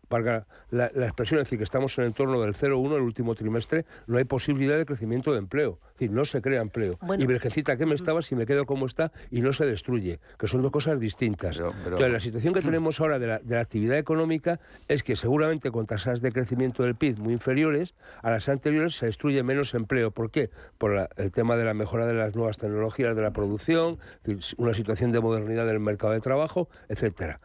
[0.09, 3.35] valga la, la expresión, es decir, que estamos en el entorno del 0,1 el último
[3.35, 5.79] trimestre, no hay posibilidad de crecimiento de empleo.
[5.87, 6.97] Es decir, no se crea empleo.
[7.01, 7.23] Bueno.
[7.23, 10.19] Y Virgencita, ¿qué me estaba si me quedo como está y no se destruye?
[10.37, 11.59] Que son dos cosas distintas.
[11.59, 15.71] Entonces, la situación que tenemos ahora de la, de la actividad económica es que seguramente
[15.71, 20.11] con tasas de crecimiento del PIB muy inferiores a las anteriores se destruye menos empleo.
[20.11, 20.49] ¿Por qué?
[20.77, 23.97] Por la- el tema de la mejora de las nuevas tecnologías de la producción,
[24.57, 27.39] una situación de modernidad del mercado de trabajo, etcétera.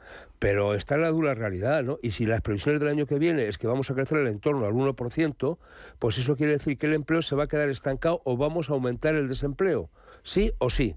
[0.45, 1.99] Pero está la dura realidad, ¿no?
[2.03, 4.67] Y si las previsiones del año que viene es que vamos a crecer el entorno
[4.67, 5.59] al 1%,
[5.99, 8.75] pues eso quiere decir que el empleo se va a quedar estancado o vamos a
[8.75, 9.89] aumentar el desempleo.
[10.23, 10.97] ¿Sí o sí?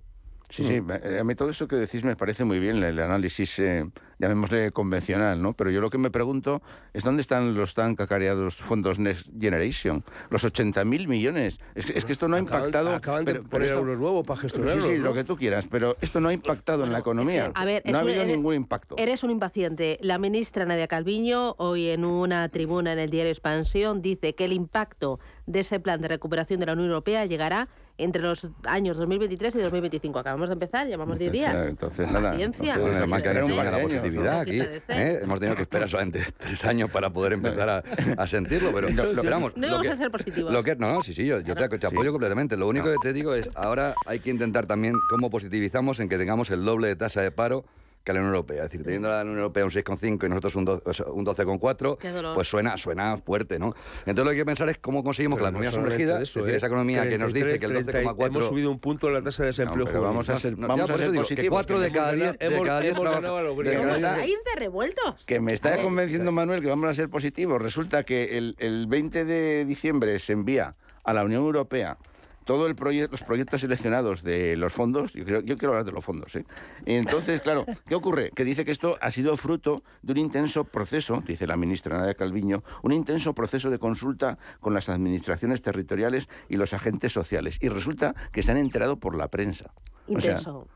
[0.50, 3.60] Sí, sí, eh, a mí todo eso que decís me parece muy bien, el análisis,
[3.60, 3.86] eh,
[4.18, 5.52] llamémosle convencional, ¿no?
[5.54, 6.62] Pero yo lo que me pregunto
[6.94, 11.60] es dónde están los tan cacareados fondos Next Generation, los 80.000 millones.
[11.76, 12.96] Es que, es que esto no ha Acaban- impactado...
[12.96, 15.04] acaban de poner esto- euros nuevos para gestionarlo, Sí, sí, ¿no?
[15.04, 17.52] lo que tú quieras, pero esto no ha impactado en la economía.
[17.54, 18.96] A ver, no ha un- habido eres- ningún impacto.
[18.98, 19.98] Eres un impaciente.
[20.02, 24.54] La ministra Nadia Calviño, hoy en una tribuna en el diario Expansión, dice que el
[24.54, 29.56] impacto de ese plan de recuperación de la Unión Europea llegará entre los años 2023
[29.56, 30.20] y 2025.
[30.20, 31.68] Acabamos de empezar, llevamos 10 días.
[31.68, 32.36] Entonces, nada.
[32.36, 34.60] Entonces, Entonces, además que un la par de años, positividad aquí.
[34.60, 35.20] ¿eh?
[35.24, 37.84] Hemos tenido que esperar solamente tres años para poder empezar a,
[38.18, 40.52] a sentirlo, pero, No, pero vamos, No lo íbamos que- a ser positivos.
[40.54, 42.56] Lo que, no, no, sí, sí, yo, yo te, te apoyo completamente.
[42.58, 46.18] Lo único que te digo es, ahora hay que intentar también cómo positivizamos en que
[46.18, 47.66] tengamos el doble de tasa de paro
[48.08, 48.58] que la Unión Europea.
[48.64, 51.26] Es decir, teniendo la Unión Europea un 6,5 y nosotros un, do- o sea, un
[51.26, 52.36] 12,4, Qué dolor.
[52.36, 53.74] pues suena, suena fuerte, ¿no?
[54.06, 56.22] Entonces lo que hay que pensar es cómo conseguimos Pero que la no economía sumergida,
[56.22, 56.56] es decir, ¿eh?
[56.58, 58.26] esa economía que nos dice que el 33, 12,4...
[58.28, 60.08] Hemos subido un punto en la tasa de desempleo pero juvenil.
[60.08, 62.46] vamos a ser- No, vamos a ser digo, positivos, que de cada ganado- diez- de
[62.56, 63.82] hemos- cada diez hemos trabaja- ganado a los de griegos.
[63.88, 65.26] ¿Cómo cada- estáis de revueltos?
[65.26, 67.62] Que me está convenciendo Manuel que vamos a ser positivos.
[67.62, 71.98] Resulta que el, el 20 de diciembre se envía a la Unión Europea
[72.48, 75.14] todos los proyectos seleccionados de los fondos.
[75.14, 76.36] Yo, creo- yo quiero hablar de los fondos.
[76.36, 76.46] ¿eh?
[76.86, 78.32] Entonces, claro, ¿qué ocurre?
[78.34, 82.16] Que dice que esto ha sido fruto de un intenso proceso, dice la ministra Nadia
[82.16, 87.58] Calviño, un intenso proceso de consulta con las administraciones territoriales y los agentes sociales.
[87.62, 89.72] Y resulta que se han enterado por la prensa.
[90.08, 90.68] O sea, Intenso.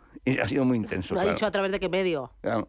[0.43, 1.15] ha sido muy intenso.
[1.15, 1.35] ¿Lo ha claro.
[1.37, 2.31] dicho a través de qué medio?
[2.41, 2.67] Claro.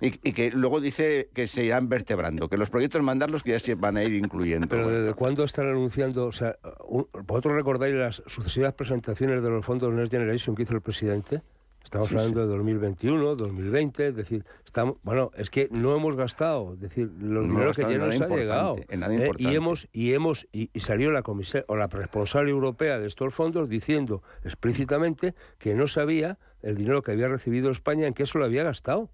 [0.00, 3.58] Y, y que luego dice que se irán vertebrando, que los proyectos mandarlos que ya
[3.58, 4.68] se van a ir incluyendo.
[4.68, 6.26] Pero ¿desde cuándo están anunciando?
[6.26, 6.56] O sea,
[6.86, 11.42] un- ¿vosotros recordáis las sucesivas presentaciones de los fondos Next Generation que hizo el presidente?
[11.82, 16.74] Estamos Sí, hablando de 2021, 2020, es decir, estamos, bueno, es que no hemos gastado,
[16.74, 18.76] es decir, los No que ya nos ha llegado.
[18.76, 19.30] ¿eh?
[19.38, 23.32] y hemos, y hemos, y, y salió la comisión o la responsable europea de estos
[23.32, 28.38] fondos diciendo explícitamente que no sabía el dinero que había recibido España en qué se
[28.38, 29.08] lo había gastado.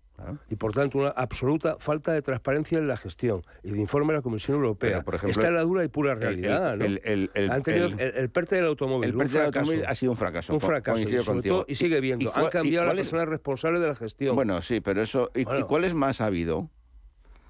[0.48, 4.18] Y por tanto, una absoluta falta de transparencia en la gestión y de informe de
[4.18, 5.02] la Comisión Europea.
[5.02, 6.74] Por ejemplo, Esta es la dura y pura realidad.
[6.74, 9.10] el- el- el- el- Han tenido el- el, el PERTE del automóvil.
[9.10, 10.98] el PERTE del automóvil ha sido un fracaso, Un fracaso.
[11.08, 12.32] y, sobre todo- y sigue ¿Y viendo.
[12.32, 14.34] cuál- Han cambiado y a la persona responsable de la gestión.
[14.36, 15.30] Bueno, sí, pero eso.
[15.34, 15.66] ¿Y, y Bueno.
[15.66, 16.70] cuáles más ha habido?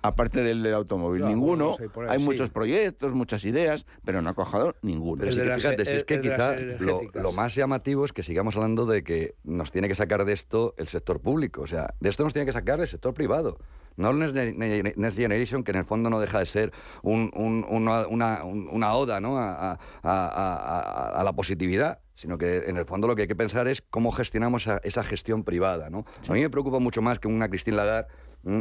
[0.05, 1.77] Aparte del del automóvil, No, ninguno.
[1.81, 2.25] hay por ahí, hay sí.
[2.25, 5.25] muchos proyectos, muchas ideas, pero no ha cojado ninguno.
[5.25, 8.85] Pero que fíjate, si es que quizá lo, lo más llamativo es que sigamos hablando
[8.87, 11.63] de que nos tiene que sacar de esto el sector público.
[11.63, 13.59] O sea, de esto nos tiene que sacar el sector privado.
[13.97, 17.65] No el Next Next Generation, que en el fondo no deja de ser un- un-
[17.69, 19.39] una, una- un- una oda ¿no?
[19.39, 23.29] a, a- a- a- a la positividad sino que en el fondo lo que hay
[23.29, 25.91] que pensar es cómo gestionamos esa, esa gestión privada.
[25.91, 26.05] ¿no?
[26.29, 28.09] A mí me preocupa mucho más que una Christine Lagarde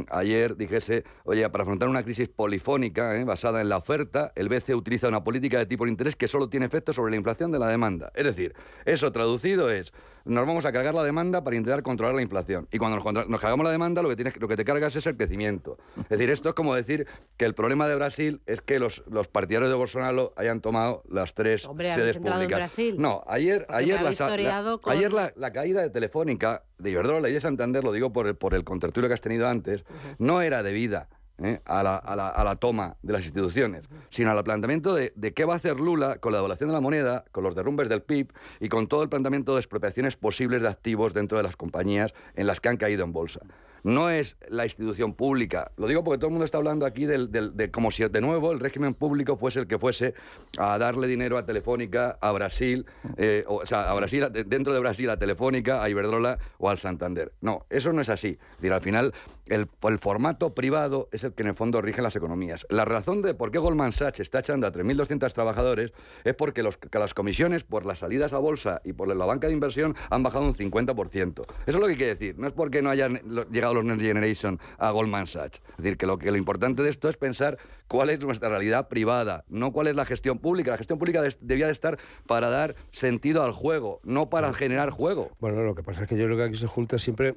[0.09, 3.23] ayer dijese, oye, para afrontar una crisis polifónica ¿eh?
[3.23, 6.49] basada en la oferta, el BCE utiliza una política de tipo de interés que solo
[6.49, 8.11] tiene efecto sobre la inflación de la demanda.
[8.15, 8.53] Es decir,
[8.85, 9.93] eso traducido es,
[10.25, 12.67] nos vamos a cargar la demanda para intentar controlar la inflación.
[12.71, 15.17] Y cuando nos, cargamos la demanda, lo que, tienes, lo que te cargas es el
[15.17, 15.77] crecimiento.
[15.97, 17.07] Es decir, esto es como decir
[17.37, 21.33] que el problema de Brasil es que los, los partidarios de Bolsonaro hayan tomado las
[21.33, 22.59] tres Hombre, sedes entrado en públicas.
[22.59, 22.95] Brasil.
[22.97, 27.33] No, ayer, Porque ayer, la, con- ayer la, la caída de Telefónica, de Iberdrola y
[27.33, 29.83] de Santander, lo digo por el, por el contertulio que has tenido antes,
[30.19, 31.09] no era debida
[31.43, 31.61] ¿eh?
[31.65, 35.79] a, la, toma de las instituciones, sino al planteamiento de, de qué va a hacer
[35.79, 39.03] Lula con la devaluación de la moneda, con los derrumbes del PIB y con todo
[39.03, 42.77] el planteamiento de expropiaciones posibles de activos dentro de las compañías en las que han
[42.77, 43.41] caído en bolsa.
[43.83, 45.71] No es la institución pública.
[45.77, 48.51] Lo digo porque todo el mundo está hablando aquí del- de como si de nuevo
[48.51, 50.13] el régimen público fuese el que fuese
[50.57, 52.85] a darle dinero a Telefónica, a Brasil,
[53.17, 57.33] eh, o, sea, a Brasil, dentro de Brasil a Telefónica, a Iberdrola o al Santander.
[57.41, 58.37] No, eso no es así.
[58.61, 59.13] Es al final
[59.47, 62.65] el, el formato privado es el que en el fondo rige las economías.
[62.69, 65.91] La razón de por qué Goldman Sachs está echando a 3.200 trabajadores
[66.23, 69.47] es porque los, que las comisiones por las salidas a bolsa y por la banca
[69.47, 71.41] de inversión han bajado un 50%.
[71.43, 72.37] Eso es lo que quiere decir.
[72.39, 75.61] No es porque no hayan lo- llegado los Next Generation a Goldman Sachs.
[75.71, 77.57] Es decir, que lo, que lo importante de esto es pensar
[77.87, 80.71] cuál es nuestra realidad privada, no cuál es la gestión pública.
[80.71, 84.89] La gestión pública des- debía de estar para dar sentido al juego, no para generar
[84.89, 85.31] juego.
[85.39, 87.35] Bueno, lo que pasa es que yo creo que aquí se junta siempre.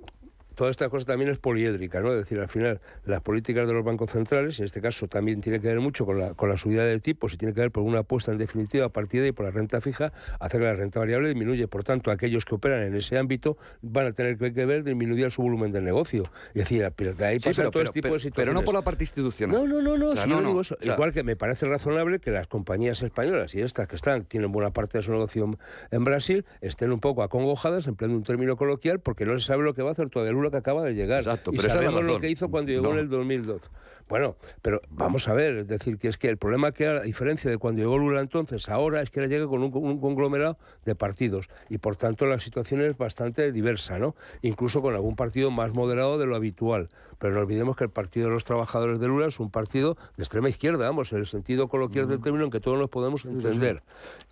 [0.57, 2.11] Toda esta cosa también es poliédrica, ¿no?
[2.11, 5.61] Es decir, al final, las políticas de los bancos centrales, en este caso también tiene
[5.61, 7.85] que ver mucho con la, con la subida de tipos y tiene que ver por
[7.85, 11.29] una apuesta en definitiva partida y por la renta fija, hacer que la renta variable
[11.29, 11.69] disminuye.
[11.69, 15.42] Por tanto, aquellos que operan en ese ámbito van a tener que, ver disminuir su
[15.42, 16.25] volumen de negocio.
[16.55, 18.35] Y decir, de ahí Sí, pasa pero- todo pero- este tipo pero- de situaciones.
[18.35, 19.55] pero no por la parte institucional.
[19.57, 20.09] No, no, no, no.
[20.11, 20.49] O sea, si no, yo no.
[20.49, 20.77] digo eso.
[20.81, 24.25] O sea- Igual que me parece razonable que las compañías españolas y estas que están,
[24.25, 25.59] tienen buena parte de su negocio
[25.90, 29.75] en Brasil, estén un poco acongojadas, empleando un término coloquial, porque no se sabe lo
[29.75, 31.18] que va a hacer todavía Lula que acaba de llegar.
[31.20, 32.92] Exacto, y pero sabemos lo que hizo cuando llegó No.
[32.94, 33.68] en el 2012.
[34.09, 37.51] Bueno, pero vamos a ver, es decir, que es que el problema que a diferencia
[37.51, 40.94] de cuando llegó Lula entonces, ahora es que ahora llega con un, un conglomerado de
[40.94, 44.15] partidos y por tanto la situación es bastante diversa, ¿no?
[44.42, 46.88] Incluso con algún partido más moderado de lo habitual.
[47.19, 50.23] Pero no olvidemos que el Partido de los Trabajadores de Lula es un partido de
[50.23, 53.83] extrema izquierda, vamos, en el sentido coloquial del término en que todos nos podemos entender.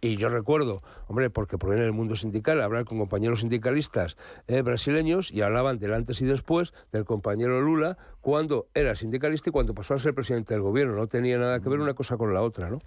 [0.01, 4.17] Y yo recuerdo, hombre, porque proviene del mundo sindical, hablar con compañeros sindicalistas
[4.47, 9.53] eh, brasileños y hablaban del antes y después del compañero Lula cuando era sindicalista y
[9.53, 10.97] cuando pasó a ser presidente del gobierno.
[10.97, 12.79] No tenía nada que ver una cosa con la otra, ¿no?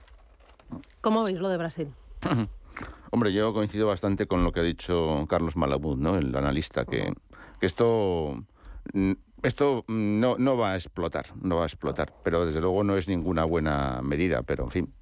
[1.00, 1.94] ¿Cómo veis lo de Brasil?
[3.12, 6.18] Hombre, yo coincido bastante con lo que ha dicho Carlos Malabud, ¿no?
[6.18, 7.14] el analista, que,
[7.60, 8.44] que esto,
[8.94, 9.12] mm,
[9.44, 12.98] esto mm, no, no va a explotar, no va a explotar, pero desde luego no
[12.98, 14.94] es ninguna buena medida, pero en fin.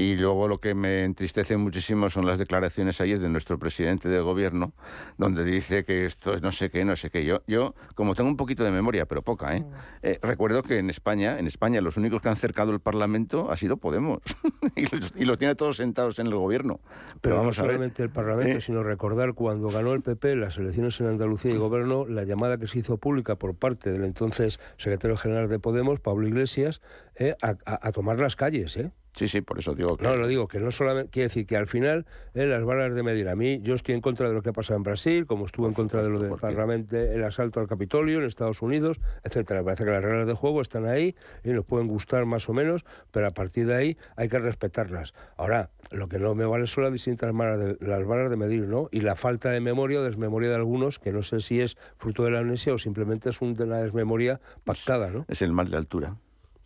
[0.00, 4.20] Y luego lo que me entristece muchísimo son las declaraciones ayer de nuestro presidente de
[4.20, 4.72] gobierno,
[5.16, 7.24] donde dice que esto es no sé qué, no sé qué.
[7.24, 9.64] Yo, yo como tengo un poquito de memoria, pero poca, ¿eh?
[10.02, 13.56] Eh, recuerdo que en España, en España, los únicos que han cercado el Parlamento ha
[13.56, 14.20] sido Podemos.
[14.76, 16.78] y, los, y los tiene todos sentados en el gobierno.
[16.78, 17.70] Pero, Pero no vamos a ver.
[17.72, 18.60] solamente el Parlamento, ¿eh?
[18.60, 22.68] sino recordar cuando ganó el PP las elecciones en Andalucía y Gobierno, la llamada que
[22.68, 26.82] se hizo pública por parte del entonces secretario general de Podemos, Pablo Iglesias,
[27.16, 28.92] eh, a, a- a tomar las calles, ¿eh?
[29.18, 30.04] Sí, sí, por eso digo que...
[30.04, 33.02] No, lo digo, que no solamente quiere decir que al final eh, las balas de
[33.02, 33.28] medir.
[33.28, 35.66] A mí, yo estoy en contra de lo que ha pasado en Brasil, como estuve
[35.66, 39.58] en contra de lo del Parlamento, el asalto al Capitolio en Estados Unidos, etcétera.
[39.58, 42.52] Me parece que las reglas de juego están ahí y nos pueden gustar más o
[42.52, 45.14] menos, pero a partir de ahí hay que respetarlas.
[45.36, 48.68] Ahora, lo que no me vale son las distintas maneras de, las varas de medir,
[48.68, 48.88] ¿no?
[48.92, 52.22] Y la falta de memoria o desmemoria de algunos, que no sé si es fruto
[52.22, 55.24] de la amnesia o simplemente es un- de una desmemoria pactada, ¿no?
[55.26, 56.14] Es el mal de altura.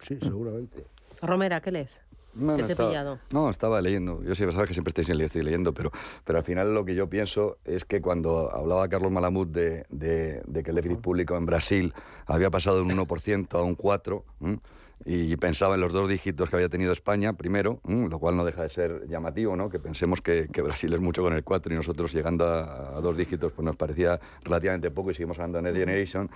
[0.01, 0.85] Sí, seguramente.
[1.23, 1.99] Romera, ¿qué lees?
[2.35, 3.19] No, ¿Qué no te he estaba- pillado?
[3.31, 4.23] No, estaba leyendo.
[4.23, 5.91] Yo siempre sabes que siempre estáis en- estoy leyendo, pero,
[6.25, 10.43] pero al final lo que yo pienso es que cuando hablaba Carlos Malamud de, de-
[10.47, 11.93] de que el déficit público en Brasil
[12.27, 14.59] había pasado de un 1% a un 4%, ¿m?
[15.05, 18.09] Y pensaba en los dos dígitos que había tenido España, primero, ¿m?
[18.09, 19.69] lo cual no deja de ser llamativo, ¿no?
[19.69, 23.01] que pensemos que, que Brasil es mucho con el 4 y nosotros llegando a, a
[23.01, 26.31] dos dígitos pues nos parecía relativamente poco y seguimos hablando de Next Generation.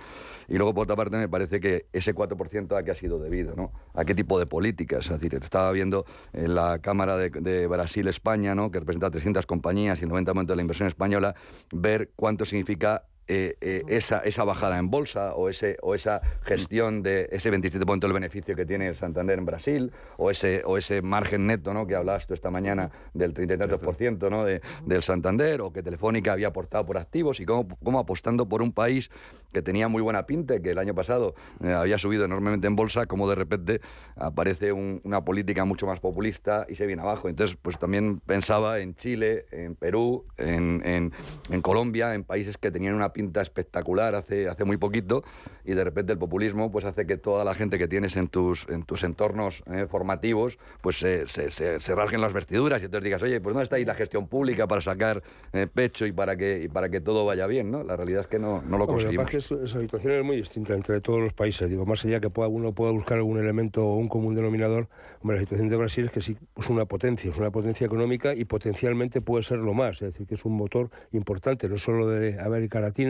[0.47, 3.55] Y luego, por otra parte, me parece que ese 4% a qué ha sido debido,
[3.55, 3.71] ¿no?
[3.93, 5.05] A qué tipo de políticas.
[5.05, 8.71] Es decir, estaba viendo en la Cámara de, de Brasil-España, ¿no?
[8.71, 11.35] que representa 300 compañías y el 90% de la inversión española,
[11.71, 17.03] ver cuánto significa eh, eh, esa, esa bajada en bolsa o, ese, o esa gestión
[17.03, 21.01] de ese 27% del beneficio que tiene el Santander en Brasil o ese, o ese
[21.01, 21.85] margen neto ¿no?
[21.87, 24.45] que hablabas tú esta mañana del 30 y tantos por ciento ¿no?
[24.45, 28.61] de, del Santander o que Telefónica había aportado por activos y cómo, cómo apostando por
[28.61, 29.11] un país
[29.51, 33.05] que tenía muy buena pinta que el año pasado eh, había subido enormemente en bolsa,
[33.07, 33.81] como de repente
[34.15, 37.29] aparece un- una política mucho más populista y se viene abajo.
[37.29, 41.13] Entonces, pues también pensaba en Chile, en Perú, en, en-
[41.49, 45.23] en Colombia, en países que tenían una pinta espectacular hace, hace muy poquito
[45.65, 48.67] y de repente el populismo pues hace que toda la gente que tienes en tus,
[48.69, 53.05] en tus entornos eh, formativos pues se, se, se- se rasguen las vestiduras y entonces
[53.05, 56.35] digas, oye, pues ¿dónde está ahí la gestión pública para sacar eh, pecho y para,
[56.37, 57.71] que, y para que todo vaya bien?
[57.71, 57.83] ¿no?
[57.83, 59.25] La realidad es que no, no lo conseguimos.
[59.25, 61.67] es que es- esa situación es muy distinta entre todos los países.
[61.71, 64.89] Digo, más allá que pueda, uno pueda buscar algún elemento o un común denominador,
[65.21, 68.35] hombre, la situación de Brasil es que sí es una potencia, es una potencia económica
[68.35, 70.03] y potencialmente puede ser lo más.
[70.03, 73.06] Es decir, que es un motor importante, no solo de América Latina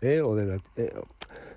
[0.00, 0.92] eh, o de la- eh,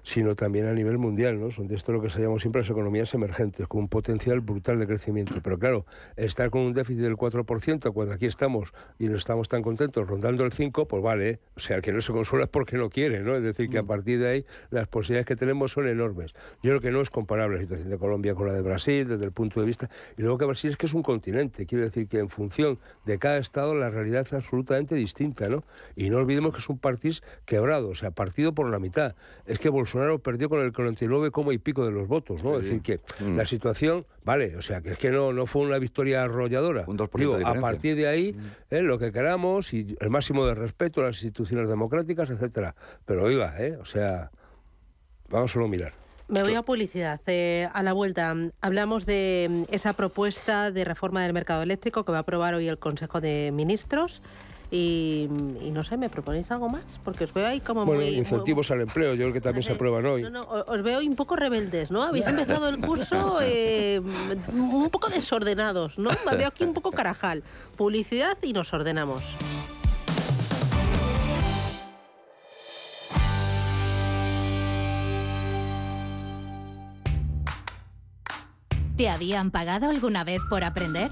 [0.04, 1.50] sino también a nivel mundial, ¿no?
[1.50, 4.80] Son de esto lo que se llama siempre las economías emergentes, con un potencial brutal
[4.80, 5.34] de crecimiento.
[5.42, 5.86] Pero claro,
[6.16, 10.46] estar con un déficit del 4%, cuando aquí estamos y no estamos tan contentos rondando
[10.46, 13.22] el 5%, pues vale, o sea, el que no se consuela es porque no quiere,
[13.22, 13.36] ¿no?
[13.36, 16.34] Es decir, que a partir de ahí las posibilidades que tenemos son enormes.
[16.62, 19.26] Yo creo que no es comparable la situación de Colombia con la de Brasil desde
[19.26, 19.90] el punto de vista...
[20.18, 23.18] Y luego que Brasil es que es un continente, quiere decir que en función de
[23.18, 25.64] cada estado la realidad es absolutamente distinta, ¿no?
[25.96, 29.16] Y no olvidemos que es un país quebrado, o sea, partido por la mitad.
[29.46, 32.58] Es que Bolsonaro perdió con el 49 como y pico de los votos, ¿no?
[32.58, 33.38] Es decir, que Mm.
[33.38, 36.86] la situación, vale, o sea, que es que no, no fue una victoria arrolladora.
[36.88, 37.62] Un 2% de Digo, a diferencia.
[37.62, 38.36] partir de ahí,
[38.70, 42.76] eh, lo que queramos y el máximo de respeto a las instituciones democráticas, etcétera.
[43.06, 43.78] Pero oiga, ¿eh?
[43.80, 44.32] O sea,
[45.30, 45.94] vamos solo a mirar.
[46.30, 47.20] Me voy a publicidad.
[47.28, 52.06] Eh, a la vuelta mm, hablamos de mm, esa propuesta de reforma del mercado eléctrico
[52.06, 54.22] que va a aprobar hoy el Consejo de Ministros.
[54.76, 55.30] Y,
[55.62, 56.84] y no sé, ¿me proponéis algo más?
[57.04, 58.16] Porque os veo ahí como Bueno, muy...
[58.16, 60.24] incentivos al empleo, yo creo que también se aprueban hoy.
[60.24, 62.02] No, no, os veo un poco rebeldes, ¿no?
[62.02, 64.02] Habéis empezado el curso eh,
[64.52, 66.10] un poco desordenados, ¿no?
[66.26, 67.44] Me veo aquí un poco carajal.
[67.78, 69.22] Publicidad y nos ordenamos.
[78.98, 81.12] ¿Te habían pagado alguna vez por aprender?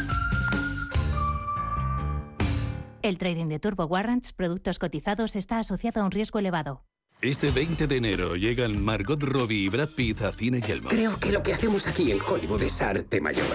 [3.03, 6.83] El trading de Turbo Warrants, productos cotizados, está asociado a un riesgo elevado.
[7.21, 10.89] Este 20 de enero llegan Margot Robbie y Brad Pitt a Cine Yelmo.
[10.89, 13.45] Creo que lo que hacemos aquí en Hollywood es arte mayor.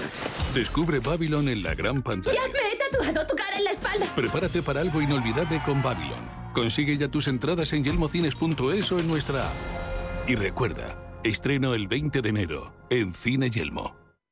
[0.54, 2.38] Descubre Babylon en la gran pantalla.
[2.52, 4.06] me he tatuado tu cara en la espalda!
[4.14, 6.28] Prepárate para algo inolvidable con Babylon.
[6.52, 9.54] Consigue ya tus entradas en yelmocines.es o en nuestra app.
[10.28, 14.05] Y recuerda, estreno el 20 de enero en Cine Yelmo.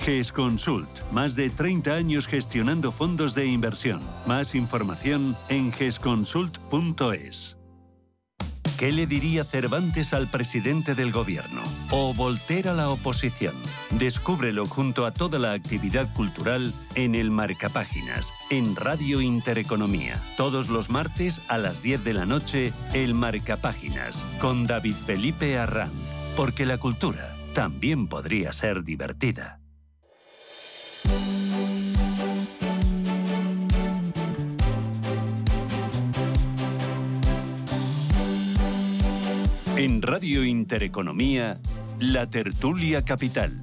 [0.00, 0.88] GESConsult.
[1.12, 4.00] Más de 30 años gestionando fondos de inversión.
[4.26, 7.56] Más información en gesconsult.es.
[8.78, 11.62] ¿Qué le diría Cervantes al presidente del gobierno?
[11.90, 13.54] ¿O Voltaire a la oposición?
[13.92, 20.20] Descúbrelo junto a toda la actividad cultural en el Marcapáginas, en Radio Intereconomía.
[20.36, 25.92] Todos los martes a las 10 de la noche, el Marcapáginas, con David Felipe Arranz.
[26.36, 29.63] Porque la cultura también podría ser divertida.
[39.76, 41.58] En Radio Intereconomía,
[41.98, 43.60] La Tertulia Capital.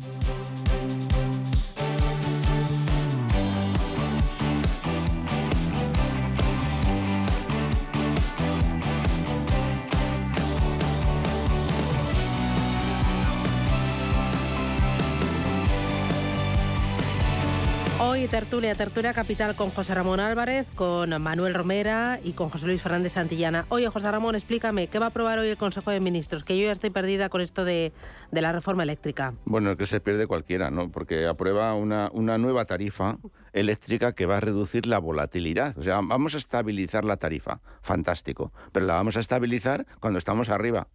[18.27, 23.13] Tertulia, tertulia capital con José Ramón Álvarez, con Manuel Romera y con José Luis Fernández
[23.13, 23.65] Santillana.
[23.69, 26.43] Oye, José Ramón, explícame, ¿qué va a aprobar hoy el Consejo de Ministros?
[26.43, 27.91] Que yo ya estoy perdida con esto de,
[28.31, 29.33] la reforma eléctrica.
[29.45, 30.91] Bueno, que se pierde cualquiera, ¿no?
[30.91, 33.17] Porque aprueba una, nueva tarifa
[33.53, 35.77] eléctrica que va a reducir la volatilidad.
[35.77, 37.59] O sea, vamos a estabilizar la tarifa.
[37.81, 38.53] Fantástico.
[38.71, 40.87] Pero la vamos a estabilizar cuando estamos arriba.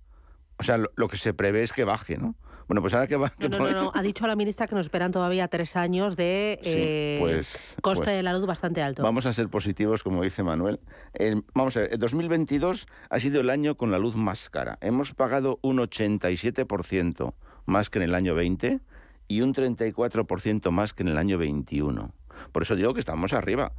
[0.58, 2.34] O sea, lo que se prevé es que baje, ¿no?
[2.68, 3.32] Bueno, pues ahora que va...
[3.38, 6.58] No, no, no, no, ha dicho la ministra que nos esperan todavía tres años de
[6.64, 9.02] eh, pues, coste pues de la luz bastante alto.
[9.04, 10.80] Vamos a ser positivos, como dice Manuel.
[11.14, 14.78] El- vamos a ver, el 2022 ha sido el año con la luz más cara.
[14.80, 17.34] Hemos pagado un 87%
[17.66, 18.80] más que en el año 20
[19.28, 22.12] y un 34% más que en el año 21.
[22.52, 23.72] Por eso digo que estamos arriba.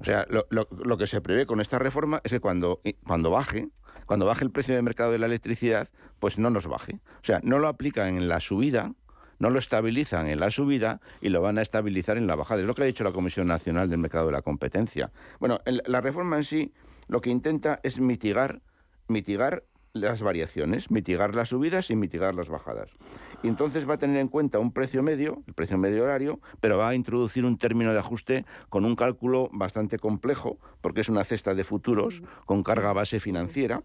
[0.00, 3.30] O sea, lo, lo- lo que se prevé con esta reforma es que cuando, cuando
[3.30, 3.68] baje,
[4.06, 5.88] cuando baje el precio de mercado de la electricidad,
[6.18, 7.00] pues no nos baje.
[7.16, 8.92] O sea, no lo aplican en la subida,
[9.38, 12.60] no lo estabilizan en la subida y lo van a estabilizar en la bajada.
[12.60, 15.10] Es lo que ha dicho la Comisión Nacional del Mercado de la Competencia.
[15.40, 16.72] Bueno, la reforma en sí
[17.08, 18.62] lo que intenta es mitigar,
[19.08, 22.94] mitigar las variaciones, mitigar las subidas y mitigar las bajadas.
[23.42, 26.78] Y entonces va a tener en cuenta un precio medio, el precio medio horario, pero
[26.78, 31.24] va a introducir un término de ajuste con un cálculo bastante complejo, porque es una
[31.24, 33.82] cesta de futuros con carga base financiera.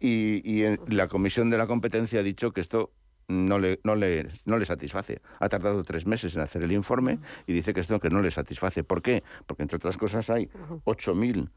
[0.00, 2.90] Y, y, la Comisión de la Competencia ha dicho que esto
[3.28, 5.20] no le, no, le, no le satisface.
[5.38, 8.30] Ha tardado tres meses en hacer el informe y dice que esto que no le
[8.32, 8.82] satisface.
[8.82, 9.22] ¿Por qué?
[9.46, 10.48] Porque, entre otras cosas, hay
[10.84, 11.48] 8.000,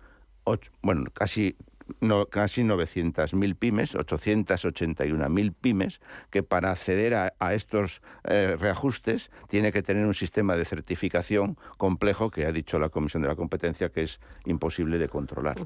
[0.43, 1.55] och- bueno, casi,
[1.99, 9.71] no, casi 900.000 pymes, 881.000 pymes, que para acceder a, a estos eh, reajustes tiene
[9.71, 13.89] que tener un sistema de certificación complejo que ha dicho la Comisión de la Competencia
[13.89, 15.57] que es imposible de controlar.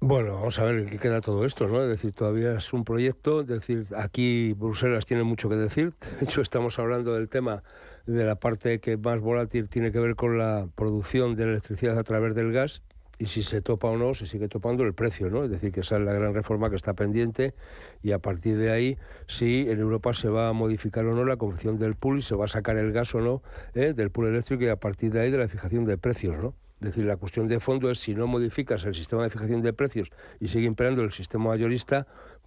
[0.00, 1.82] Bueno, vamos a ver en qué queda todo esto, ¿no?
[1.82, 5.92] Es decir, todavía es un proyecto, es decir, aquí Bruselas tiene mucho que decir.
[6.20, 7.64] De hecho, estamos hablando del tema
[8.06, 12.04] de la parte que más volátil tiene que ver con la producción de electricidad a
[12.04, 12.82] través del gas
[13.18, 15.44] y si se topa o no, se sigue topando el precio, ¿no?
[15.44, 17.54] Es decir, que esa es la gran reforma que está pendiente
[18.02, 21.36] y a partir de ahí, si en Europa se va a modificar o no la
[21.36, 23.42] confección del pool y se va a sacar el gas o no
[23.74, 23.92] ¿eh?
[23.92, 26.54] del pool eléctrico y a partir de ahí de la fijación de precios, ¿no?
[26.80, 29.72] Es decir, la cuestión de fondo es si no modificas el sistema de fijación de
[29.72, 32.06] precios y sigue imperando el sistema mayorista,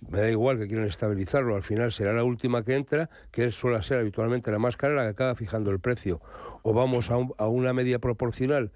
[0.10, 3.84] me da igual que quieran estabilizarlo, al final será la última que entra, que suele
[3.84, 6.22] ser habitualmente la más cara, la que acaba fijando el precio.
[6.64, 8.72] O vamos a una media proporcional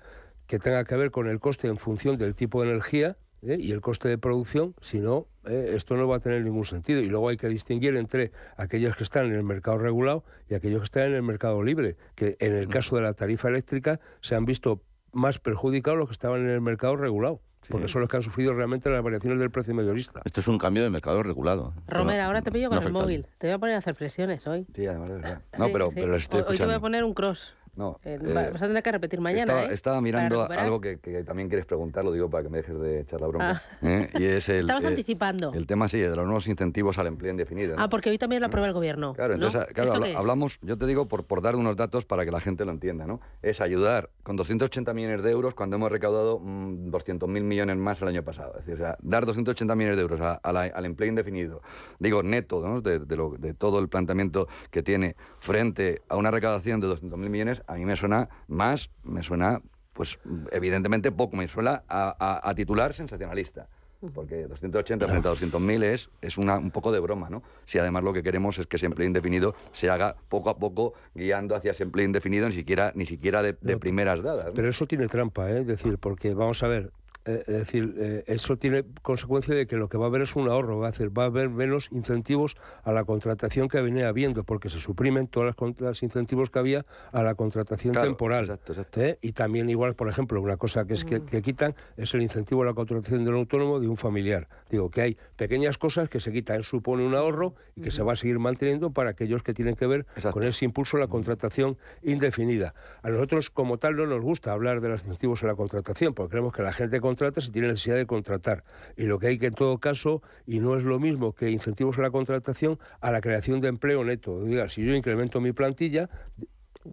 [0.47, 3.57] que tenga que ver con el coste en función del tipo de energía ¿eh?
[3.59, 6.99] y el coste de producción, si no, eh, esto no va a tener ningún sentido.
[7.01, 10.81] Y luego hay que distinguir entre aquellos que están en el mercado regulado y aquellos
[10.81, 14.35] que están en el mercado libre, que en el caso de la tarifa eléctrica se
[14.35, 14.81] han visto
[15.11, 18.53] más perjudicados los que estaban en el mercado regulado, porque son los que han sufrido
[18.53, 20.21] realmente las variaciones del precio mayorista.
[20.25, 21.73] Esto es un cambio de mercado regulado.
[21.87, 23.25] Romero, ahora te pillo con no el móvil.
[23.39, 24.67] Te voy a poner a hacer flexiones hoy.
[24.75, 25.41] Sí, además, de verdad.
[25.57, 25.95] No, Sí, pero, sí.
[25.95, 27.55] pero estoy Hoy- Hoy te voy a poner un cross.
[27.75, 29.43] No, Eh, eh, va- vas a tener que repetir mañana.
[29.53, 29.73] estaba, ¿eh?
[29.73, 33.01] estaba mirando algo que, que también quieres preguntar, lo digo para que me dejes de
[33.01, 33.61] echar la bronca.
[33.81, 33.87] Ah.
[33.87, 34.09] ¿eh?
[34.17, 35.51] Y es el, Estabas eh, anticipando.
[35.53, 37.75] el tema, sí, de los nuevos incentivos al empleo indefinido.
[37.75, 37.83] ¿no?
[37.83, 39.13] Ah, porque hoy también lo aprueba el gobierno.
[39.13, 39.45] Claro, ¿no?
[39.47, 42.63] entonces, claro, hablamos, yo te digo por, por dar unos datos para que la gente
[42.65, 43.19] lo entienda, ¿no?
[43.41, 48.07] Es ayudar con 280 millones de euros cuando hemos recaudado mm, 200.000 millones más el
[48.07, 48.51] año pasado.
[48.59, 51.61] Es decir, o sea, dar 280 millones de euros a- a la- al empleo indefinido,
[51.99, 52.81] digo, neto, ¿no?
[52.81, 57.29] de, de lo- de todo el planteamiento que tiene frente a una recaudación de 200.000
[57.29, 59.61] millones, a mí me suena más, me suena
[59.93, 60.19] pues
[60.51, 63.67] evidentemente poco me suena a, a- a titular sensacionalista.
[64.13, 67.41] Porque 280 frente a 200.000 es, es una, un poco de broma, ¿no?
[67.63, 70.93] Si además lo que queremos es que ese empleo indefinido se haga poco a poco
[71.15, 74.47] guiando hacia ese empleo indefinido, ni siquiera, ni siquiera de, de primeras dadas.
[74.47, 74.53] ¿no?
[74.53, 75.61] Pero eso tiene trampa, ¿eh?
[75.61, 76.91] Es decir, porque vamos a ver,
[77.25, 80.35] eh, es decir, eh, eso tiene consecuencia de que lo que va a haber es
[80.35, 84.07] un ahorro, va a hacer, va a haber menos incentivos a la contratación que venía
[84.07, 88.07] habiendo, porque se suprimen todos los, con- los incentivos que había a la contratación Claro,
[88.09, 88.59] temporal.
[88.97, 89.17] ¿eh?
[89.21, 92.61] Y también igual, por ejemplo, una cosa que es que, que quitan es el incentivo
[92.63, 94.47] a la contratación de un autónomo de un familiar.
[94.69, 98.13] Digo que hay pequeñas cosas que se quitan, supone un ahorro y que se va
[98.13, 101.77] a seguir manteniendo para aquellos que tienen que ver con ese impulso a la contratación
[102.03, 102.73] indefinida.
[103.01, 106.31] A nosotros como tal no nos gusta hablar de los incentivos a la contratación, porque
[106.31, 108.65] creemos que la gente contrata si tiene necesidad de contratar.
[108.97, 111.97] Y lo que hay que en todo caso, y no es lo mismo que incentivos
[111.97, 114.43] a la contratación, a la creación de empleo neto.
[114.43, 116.09] Diga, si yo incremento mi plantilla,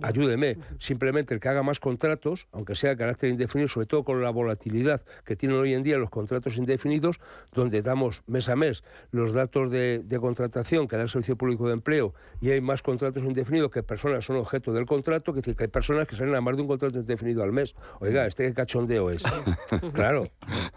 [0.00, 0.58] ayúdeme.
[0.78, 4.30] Simplemente el que haga más contratos, aunque sea de carácter indefinido, sobre todo con la
[4.30, 7.20] volatilidad que tienen hoy en día los contratos indefinidos,
[7.52, 11.66] donde damos mes a mes los datos de, de contratación que da el Servicio Público
[11.66, 15.56] de Empleo y hay más contratos indefinidos que personas son objeto del contrato, que decir
[15.56, 17.74] que hay personas que salen a más de un contrato indefinido al mes.
[18.00, 19.22] Oiga, este qué cachondeo es.
[19.92, 20.24] claro.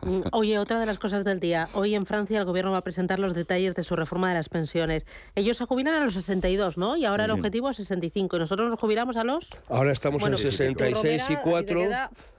[0.02, 1.70] Mm, Oye, otra de las cosas del día.
[1.74, 4.50] Hoy en Francia el gobierno va a presentar los detalles de su reforma de las
[4.50, 5.06] pensiones.
[5.36, 6.98] Ellos se jubilan a los 62, ¿no?
[6.98, 8.36] Y ahora el objetivo es 65.
[8.36, 9.48] ¿Y nosotros nos jubilamos a los...?
[9.70, 11.80] Ahora estamos Bueno, en sí, sí, 66 Romera, y a ti te 4.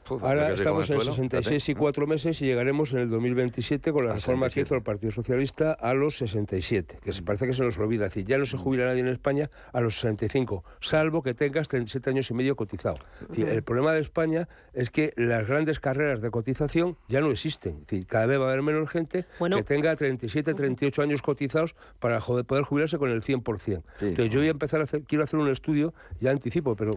[0.09, 3.93] Uf, Ahora estamos en el suelo, 66 y 4 meses y llegaremos en el 2027
[3.93, 7.55] con la reforma que hizo el Partido Socialista a los 67, que se parece que
[7.55, 8.07] se nos olvida.
[8.07, 11.69] Es decir, ya no se jubila nadie en España a los 65, salvo que tengas
[11.69, 12.99] 37 años y medio cotizado.
[13.23, 17.31] Es decir, el problema de España es que las grandes carreras de cotización ya no
[17.31, 17.75] existen.
[17.75, 21.75] Es decir, cada vez va a haber menos gente que tenga 37, 38 años cotizados
[21.99, 23.83] para poder jubilarse con el 100%.
[24.01, 26.95] Entonces yo voy a empezar a hacer, quiero hacer un estudio, ya anticipo, pero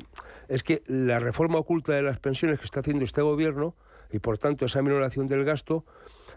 [0.50, 3.76] es que la reforma oculta de las pensiones que está haciendo este gobierno
[4.12, 5.86] y por tanto esa minoración del gasto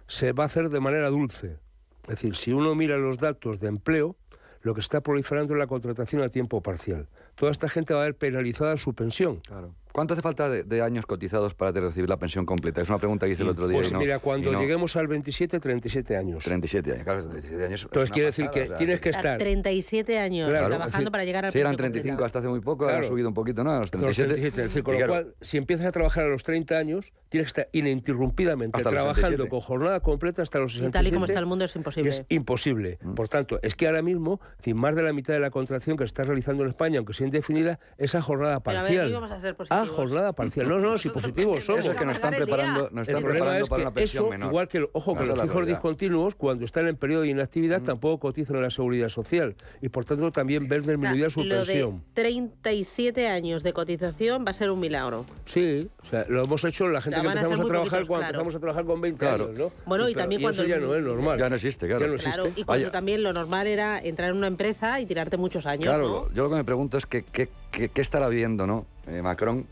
[0.07, 1.59] se va a hacer de manera dulce.
[2.05, 4.17] Es decir, si uno mira los datos de empleo,
[4.61, 7.09] lo que está proliferando es la contratación a tiempo parcial.
[7.35, 9.41] Toda esta gente va a ver penalizada su pensión.
[9.41, 9.75] Claro.
[9.93, 12.81] ¿Cuánto hace falta de, de años cotizados para recibir la pensión completa?
[12.81, 13.77] Es una pregunta que hice el otro día.
[13.79, 16.43] Pues y no- mira, cuando y no- lleguemos al 27, 37 años.
[16.45, 17.81] 37 años, claro, 37 años.
[17.81, 20.97] es Entonces quiere decir que o sea, tienes que Estar estar 37 años Claro, trabajando
[20.99, 22.27] decir, para llegar al Sí, eran precio 35 completo.
[22.27, 23.05] hasta hace muy poco, Claro.
[23.05, 23.71] ha subido un poquito, ¿no?
[23.73, 24.29] A los Hasta 37.
[24.29, 26.43] los 37, es decir, con Y lo claro, cual, si empiezas a trabajar a los
[26.43, 29.51] 30 años, tienes que estar ininterrumpidamente Hasta trabajando 67.
[29.51, 30.93] con jornada completa hasta los Y 67.
[30.99, 32.11] tal y como está el mundo es y imposible.
[32.11, 32.99] es imposible.
[33.15, 36.05] Por tanto, es que ahora mismo, sin más de la mitad de la contratación que
[36.05, 39.09] se está realizando en España, aunque sea indefinida, es a jornada Pero a ver, parcial.
[39.11, 39.82] íbamos a positivos.
[39.87, 40.69] Jornada parcial.
[40.69, 41.81] No, no, si positivos somos.
[41.83, 43.95] Eso es que nos están preparando, nos El están problema preparando es para que una
[43.95, 44.49] pensión eso, menor.
[44.51, 48.57] igual que, ojo, que los hijos discontinuos, cuando están en periodo de inactividad, tampoco cotizan
[48.57, 49.55] en la seguridad social.
[49.81, 52.03] Y por tanto también ven disminuida su Lo de pensión.
[52.15, 55.25] 37 años de cotización va a ser un milagro.
[55.47, 58.23] Sí, o sea, lo hemos hecho la gente que a empezamos a, trabajar poquitos, cuando
[58.23, 58.35] claro.
[58.41, 59.45] empezamos a trabajar con 20 Claro.
[59.47, 59.73] años, ¿no?
[59.87, 61.39] Bueno, y también cuando ya no es normal.
[61.39, 62.01] Ya no existe, claro.
[62.01, 62.35] Ya no existe.
[62.41, 62.93] Claro, y cuando Vaya.
[62.93, 66.35] también lo normal era entrar en una empresa y tirarte muchos años, Claro, ¿no?
[66.35, 68.87] yo lo que me pregunto es que, qué- qué- qué estará viendo ¿no?
[69.09, 69.67] Eh, Macron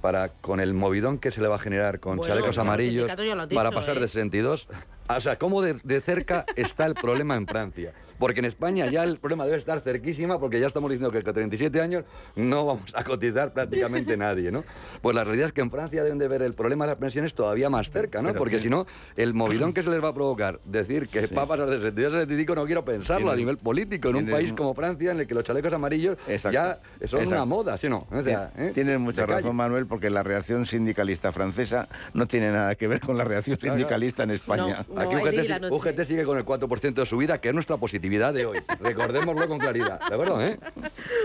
[0.00, 3.10] para con el movidón que se le va a generar con Bueno, chalecos los amarillos
[3.52, 4.00] para pasar ¿eh?
[4.00, 4.68] de 62.
[5.08, 7.92] O sea, ¿cómo de, de cerca está el problema en Francia?
[8.18, 11.34] Porque en España ya el problema debe estar cerquísima porque ya estamos diciendo que con
[11.34, 12.04] 37 años
[12.34, 14.64] no vamos a cotizar prácticamente nadie, ¿no?
[15.02, 17.34] Pues la realidad es que en Francia deben de ver el problema de las pensiones
[17.34, 18.28] todavía más cerca, ¿no?
[18.28, 18.86] Pero Porque que- si no,
[19.16, 22.14] el movidón que se les va a provocar decir que va a pasar de 62
[22.14, 25.26] a 75 no quiero pensarlo a nivel político en un país como Francia en el
[25.26, 26.50] que los chalecos amarillos Exacto.
[26.52, 27.46] ya son una Exacto.
[27.46, 28.06] moda, ¿sí no?
[28.10, 28.70] O sea, ¿eh?
[28.74, 29.40] Tienes mucha De calle.
[29.42, 33.58] razón, Manuel, porque la reacción sindicalista francesa no tiene nada que ver con la reacción
[33.60, 34.84] sindicalista en España.
[34.92, 35.70] No, Aquí UGT.
[35.70, 37.76] UGT sigue con el 4% de subida, que es nuestra
[38.08, 38.58] de hoy.
[38.80, 40.40] Recordémoslo con claridad, ¿de acuerdo?
[40.40, 40.58] ¿eh?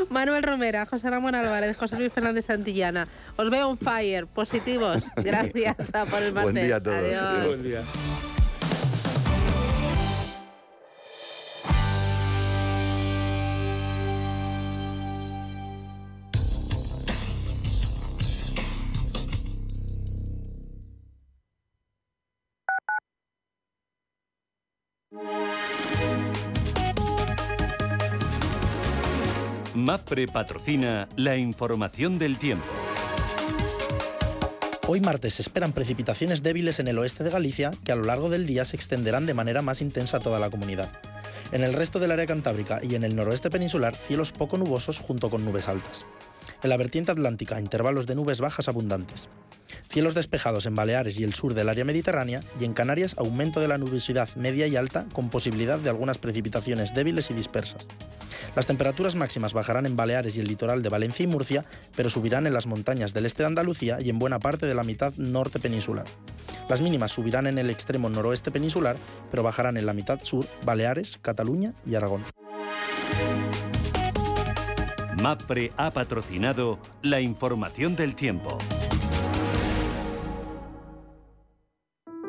[0.09, 3.07] Manuel Romera, José Ramón Álvarez, José Luis Fernández Santillana.
[3.37, 5.03] Os veo on fire, positivos.
[5.15, 5.75] Gracias
[6.09, 6.65] por el Buen martes.
[6.65, 6.97] día a todos.
[6.97, 7.47] Adiós.
[7.47, 7.81] Buen día.
[29.91, 32.63] MAFRE patrocina la información del tiempo.
[34.87, 38.29] Hoy martes se esperan precipitaciones débiles en el oeste de Galicia que a lo largo
[38.29, 40.87] del día se extenderán de manera más intensa a toda la comunidad.
[41.51, 45.29] En el resto del área cantábrica y en el noroeste peninsular, cielos poco nubosos junto
[45.29, 46.05] con nubes altas.
[46.63, 49.27] En la vertiente atlántica, intervalos de nubes bajas abundantes.
[49.91, 53.67] Cielos despejados en Baleares y el sur del área mediterránea y en Canarias aumento de
[53.67, 57.85] la nubosidad media y alta con posibilidad de algunas precipitaciones débiles y dispersas.
[58.55, 61.65] Las temperaturas máximas bajarán en Baleares y el litoral de Valencia y Murcia,
[61.97, 64.83] pero subirán en las montañas del este de Andalucía y en buena parte de la
[64.83, 66.05] mitad norte peninsular.
[66.69, 68.95] Las mínimas subirán en el extremo noroeste peninsular,
[69.29, 72.23] pero bajarán en la mitad sur, Baleares, Cataluña y Aragón.
[75.21, 78.57] MAPFRE ha patrocinado la información del tiempo.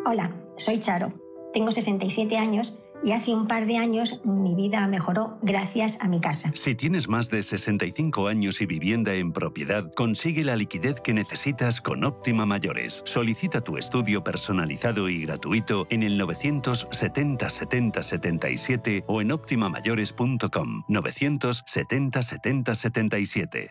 [0.05, 1.13] Hola, soy Charo.
[1.53, 6.21] Tengo 67 años y hace un par de años mi vida mejoró gracias a mi
[6.21, 6.51] casa.
[6.55, 11.81] Si tienes más de 65 años y vivienda en propiedad, consigue la liquidez que necesitas
[11.81, 13.03] con Óptima Mayores.
[13.05, 22.23] Solicita tu estudio personalizado y gratuito en el 970 70 77 o en optimamayores.com 970
[22.23, 23.71] 70 77.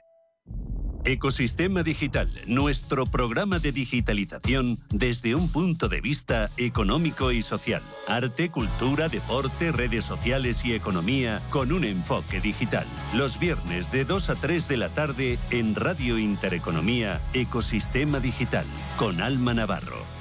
[1.03, 7.81] Ecosistema Digital, nuestro programa de digitalización desde un punto de vista económico y social.
[8.07, 12.85] Arte, cultura, deporte, redes sociales y economía con un enfoque digital.
[13.15, 18.65] Los viernes de 2 a 3 de la tarde en Radio Intereconomía, Ecosistema Digital,
[18.97, 20.20] con Alma Navarro.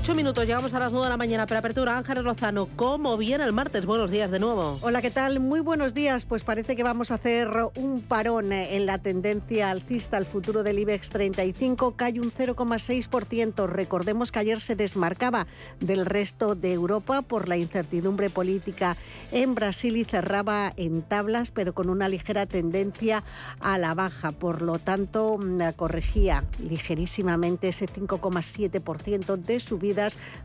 [0.00, 1.44] Ocho minutos, llegamos a las nueve de la mañana.
[1.44, 3.84] Pero apertura, Ángeles Lozano, ¿cómo viene el martes?
[3.84, 4.78] Buenos días de nuevo.
[4.80, 5.40] Hola, ¿qué tal?
[5.40, 6.24] Muy buenos días.
[6.24, 10.16] Pues parece que vamos a hacer un parón en la tendencia alcista.
[10.16, 13.66] El futuro del IBEX 35 cae un 0,6%.
[13.66, 15.46] Recordemos que ayer se desmarcaba
[15.80, 18.96] del resto de Europa por la incertidumbre política
[19.32, 23.22] en Brasil y cerraba en tablas, pero con una ligera tendencia
[23.60, 24.32] a la baja.
[24.32, 29.60] Por lo tanto, mm, corregía ligerísimamente ese 5,7% de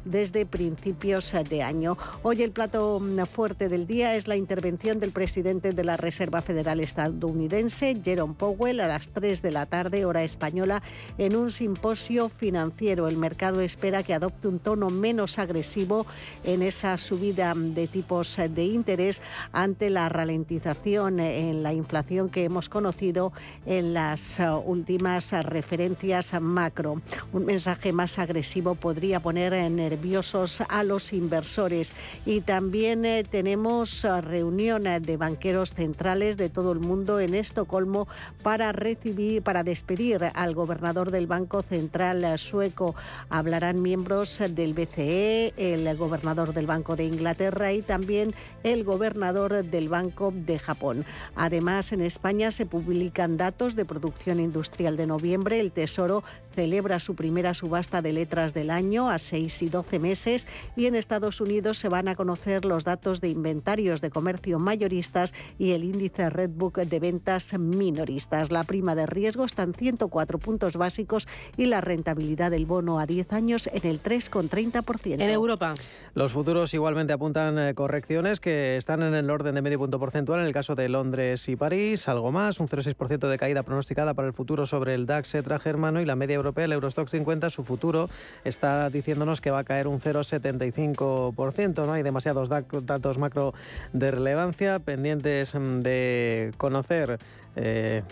[0.03, 1.97] desde principios de año.
[2.23, 3.01] Hoy el plato
[3.31, 8.79] fuerte del día es la intervención del presidente de la Reserva Federal estadounidense, Jerome Powell,
[8.79, 10.81] a las 3 de la tarde, hora española,
[11.17, 13.07] en un simposio financiero.
[13.07, 16.05] El mercado espera que adopte un tono menos agresivo
[16.43, 22.69] en esa subida de tipos de interés ante la ralentización en la inflación que hemos
[22.69, 23.31] conocido
[23.65, 27.01] en las últimas referencias macro.
[27.33, 31.91] Un mensaje más agresivo podría poner eh, nerviosos a los inversores.
[32.25, 38.07] Y también eh, tenemos eh, reunión de banqueros centrales de todo el mundo en Estocolmo
[38.43, 42.95] para recibir, para despedir al gobernador del Banco Central sueco.
[43.29, 48.33] Hablarán miembros del BCE, el gobernador del Banco de Inglaterra y también
[48.63, 51.05] el gobernador del Banco de Japón.
[51.35, 55.59] Además, en España se publican datos de producción industrial de noviembre.
[55.59, 56.23] El Tesoro
[56.53, 61.41] celebra su primera subasta de letras del año 6 y 12 meses y en Estados
[61.41, 66.29] Unidos se van a conocer los datos de inventarios de comercio mayoristas y el índice
[66.29, 68.51] Redbook de ventas minoristas.
[68.51, 73.05] La prima de riesgo está en 104 puntos básicos y la rentabilidad del bono a
[73.05, 75.13] 10 años en el 3,30%.
[75.13, 75.73] En Europa.
[76.13, 80.39] Los futuros igualmente apuntan eh, correcciones que están en el orden de medio punto porcentual
[80.39, 84.27] en el caso de Londres y París, algo más, un 0,6% de caída pronosticada para
[84.27, 87.63] el futuro sobre el DAX etra germano y la media europea, el Eurostock 50, su
[87.63, 88.09] futuro
[88.43, 91.85] está diciéndonos que va a caer un 0,75%.
[91.85, 93.53] No hay demasiados datos macro
[93.93, 97.17] de relevancia pendientes mm, de conocer
[97.55, 98.03] eh,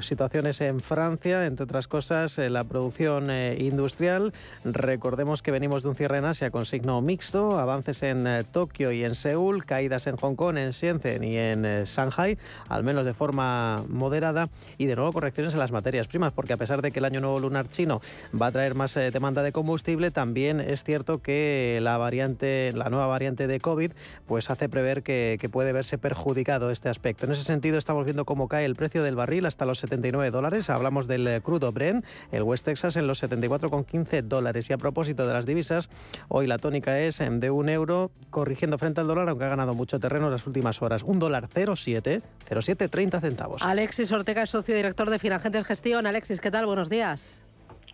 [0.00, 4.32] situaciones en Francia, entre otras cosas, eh, la producción eh, industrial.
[4.64, 9.04] Recordemos que venimos de un cierre en Asia con signo mixto, avances en Tokio y
[9.04, 12.38] en Seúl, caídas en Hong Kong, en Shenzhen y en Shanghai,
[12.68, 16.56] al menos de forma moderada, y de nuevo correcciones en las materias primas, porque a
[16.56, 18.00] pesar de que el año nuevo lunar chino
[18.40, 23.06] va a traer más demanda de combustible, también es cierto que la variante, la nueva
[23.06, 23.92] variante de COVID,
[24.26, 27.26] pues hace prever que, que puede verse perjudicado este aspecto.
[27.26, 30.70] En ese sentido, estamos viendo cómo cae el precio del barril hasta los 79 dólares.
[30.70, 32.02] Hablamos del eh, crudo Bren,
[32.32, 34.70] el West Texas en los 74,15 dólares.
[34.70, 35.90] Y a propósito de las divisas,
[36.28, 39.74] hoy la tónica es em, de un euro corrigiendo frente al dólar, aunque ha ganado
[39.74, 41.02] mucho terreno en las últimas horas.
[41.02, 43.62] Un dólar 0,7, 0,730 centavos.
[43.62, 46.06] Alexis Ortega es socio director de Finagentes Gestión.
[46.06, 46.64] Alexis, ¿qué tal?
[46.64, 47.42] Buenos días.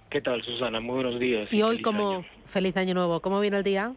[0.09, 0.79] ¿Qué tal, Susana?
[0.79, 1.53] Muy buenos días.
[1.53, 3.93] Y hoy, como feliz año nuevo, ¿cómo viene el día?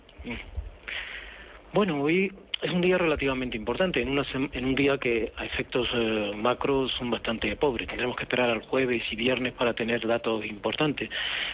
[1.71, 5.87] Bueno, hoy es un día relativamente importante, en, una en un día que a efectos
[5.93, 7.87] eh, macros son bastante pobres.
[7.87, 11.09] Tendremos que esperar al jueves y viernes para tener datos importantes.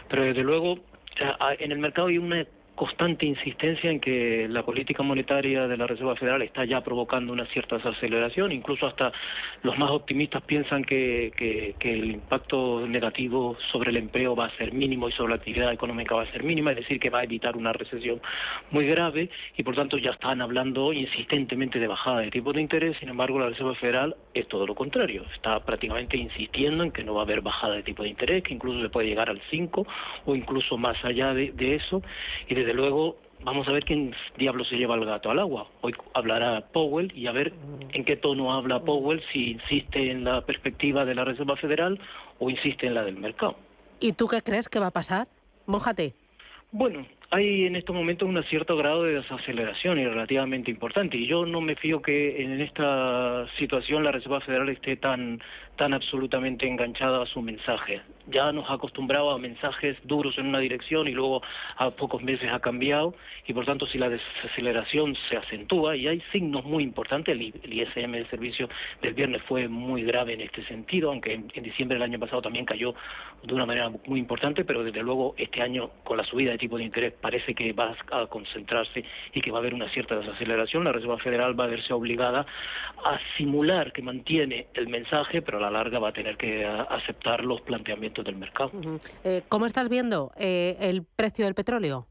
[0.10, 0.80] Pero desde luego,
[1.60, 2.46] en el mercado hay una
[2.76, 7.46] constante insistencia en que la política monetaria de la Reserva Federal está ya provocando una
[7.48, 9.12] cierta desaceleración, incluso hasta
[9.64, 14.74] los más optimistas piensan que, que, el impacto negativo sobre el empleo va a ser
[14.74, 17.24] mínimo y sobre la actividad económica va a ser mínima, es decir, que va a
[17.24, 18.20] evitar una recesión
[18.72, 22.98] muy grave y por tanto ya están hablando insistentemente de bajada de tipo de interés,
[23.00, 27.14] sin embargo la Reserva Federal es todo lo contrario, está prácticamente insistiendo en que no
[27.14, 29.88] va a haber bajada de tipo de interés, que incluso se puede llegar al 5
[30.26, 32.02] o incluso más allá de, de eso.
[32.48, 35.68] Y desde luego vamos a ver quién diablo se lleva el gato al agua.
[35.82, 37.54] Hoy hablará Powell y a ver
[37.94, 42.00] en qué tono habla Powell, si insiste en la perspectiva de la Reserva Federal
[42.40, 43.56] o insiste en la del mercado.
[44.00, 45.28] ¿Y tú qué crees que va a pasar?
[45.68, 46.16] Mójate.
[46.72, 51.18] Bueno, hay en estos momentos un cierto grado de desaceleración y relativamente importante.
[51.18, 55.40] Y yo no me fío que en esta situación la Reserva Federal esté tan
[55.76, 58.02] tan absolutamente enganchada a su mensaje.
[58.28, 61.42] Ya nos ha acostumbrado a mensajes duros en una dirección y luego
[61.78, 63.14] a pocos meses ha cambiado
[63.48, 68.12] y por tanto si la desaceleración se acentúa y hay signos muy importantes, el, ISM
[68.12, 68.70] del servicio
[69.02, 72.66] del viernes fue muy grave en este sentido, aunque en, diciembre del año pasado también
[72.66, 72.96] cayó
[73.44, 76.78] de una manera muy importante, pero desde luego este año con la subida de tipo
[76.78, 79.04] de interés parece que va a concentrarse
[79.34, 80.84] y que va a haber una cierta desaceleración.
[80.84, 82.46] La Reserva Federal va a verse obligada
[83.04, 87.62] a simular que mantiene el mensaje, pero la larga va a tener que aceptar los
[87.62, 88.72] planteamientos del mercado.
[89.24, 92.08] Eh, ¿Cómo estás viendo eh, el precio del petróleo?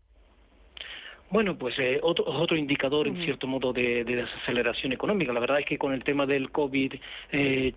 [1.30, 5.32] Bueno, pues eh, otro, otro indicador, en cierto modo, de, de, desaceleración económica.
[5.32, 6.94] La verdad es que con el tema del COVID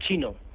[0.08, 0.47] chino, Mm,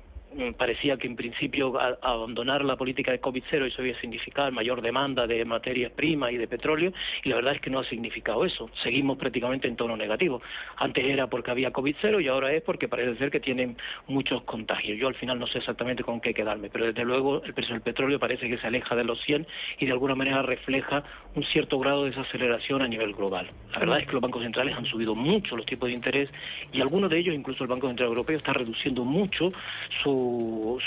[0.56, 5.26] parecía que en principio abandonar la política de COVID-0 eso iba a significar mayor demanda
[5.26, 8.70] de materias primas y de petróleo y la verdad es que no ha significado eso.
[8.82, 10.42] Seguimos prácticamente en tono negativo.
[10.76, 13.76] Antes era porque había COVID-0 y ahora es porque parece ser que tienen
[14.06, 14.98] muchos contagios.
[14.98, 17.82] Yo al final no sé exactamente con qué quedarme, pero desde luego el precio del
[17.82, 19.46] petróleo parece que se aleja de los 100
[19.78, 21.04] y de alguna manera refleja
[21.34, 23.48] un cierto grado de desaceleración a nivel global.
[23.72, 26.28] La verdad es que los bancos centrales han subido mucho los tipos de interés
[26.72, 29.48] y algunos de ellos, incluso el Banco Central Europeo, está reduciendo mucho
[30.02, 30.21] su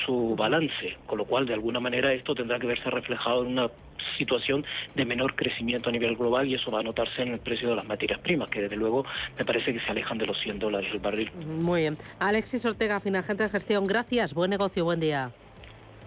[0.06, 3.70] su, balance, con lo cual de alguna manera esto tendrá que verse reflejado en una
[4.18, 7.70] situación de menor crecimiento a nivel global y eso va a notarse en el precio
[7.70, 9.06] de las materias primas, que desde luego
[9.38, 11.32] me parece que se alejan de los 100 dólares el barril.
[11.34, 11.98] Muy bien.
[12.20, 14.34] Alexis Ortega, Finagente de Gestión, gracias.
[14.34, 15.32] Buen negocio, buen día.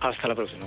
[0.01, 0.67] Hasta la próxima.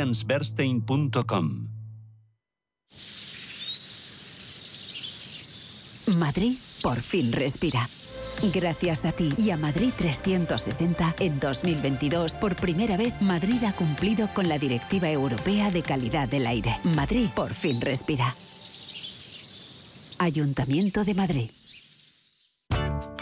[6.17, 7.87] Madrid por fin respira.
[8.53, 14.27] Gracias a ti y a Madrid 360, en 2022, por primera vez, Madrid ha cumplido
[14.33, 16.75] con la Directiva Europea de Calidad del Aire.
[16.83, 18.35] Madrid por fin respira.
[20.17, 21.51] Ayuntamiento de Madrid.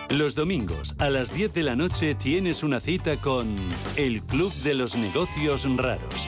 [0.10, 3.56] Los domingos a las 10 de la noche tienes una cita con
[3.96, 6.28] El Club de los Negocios Raros.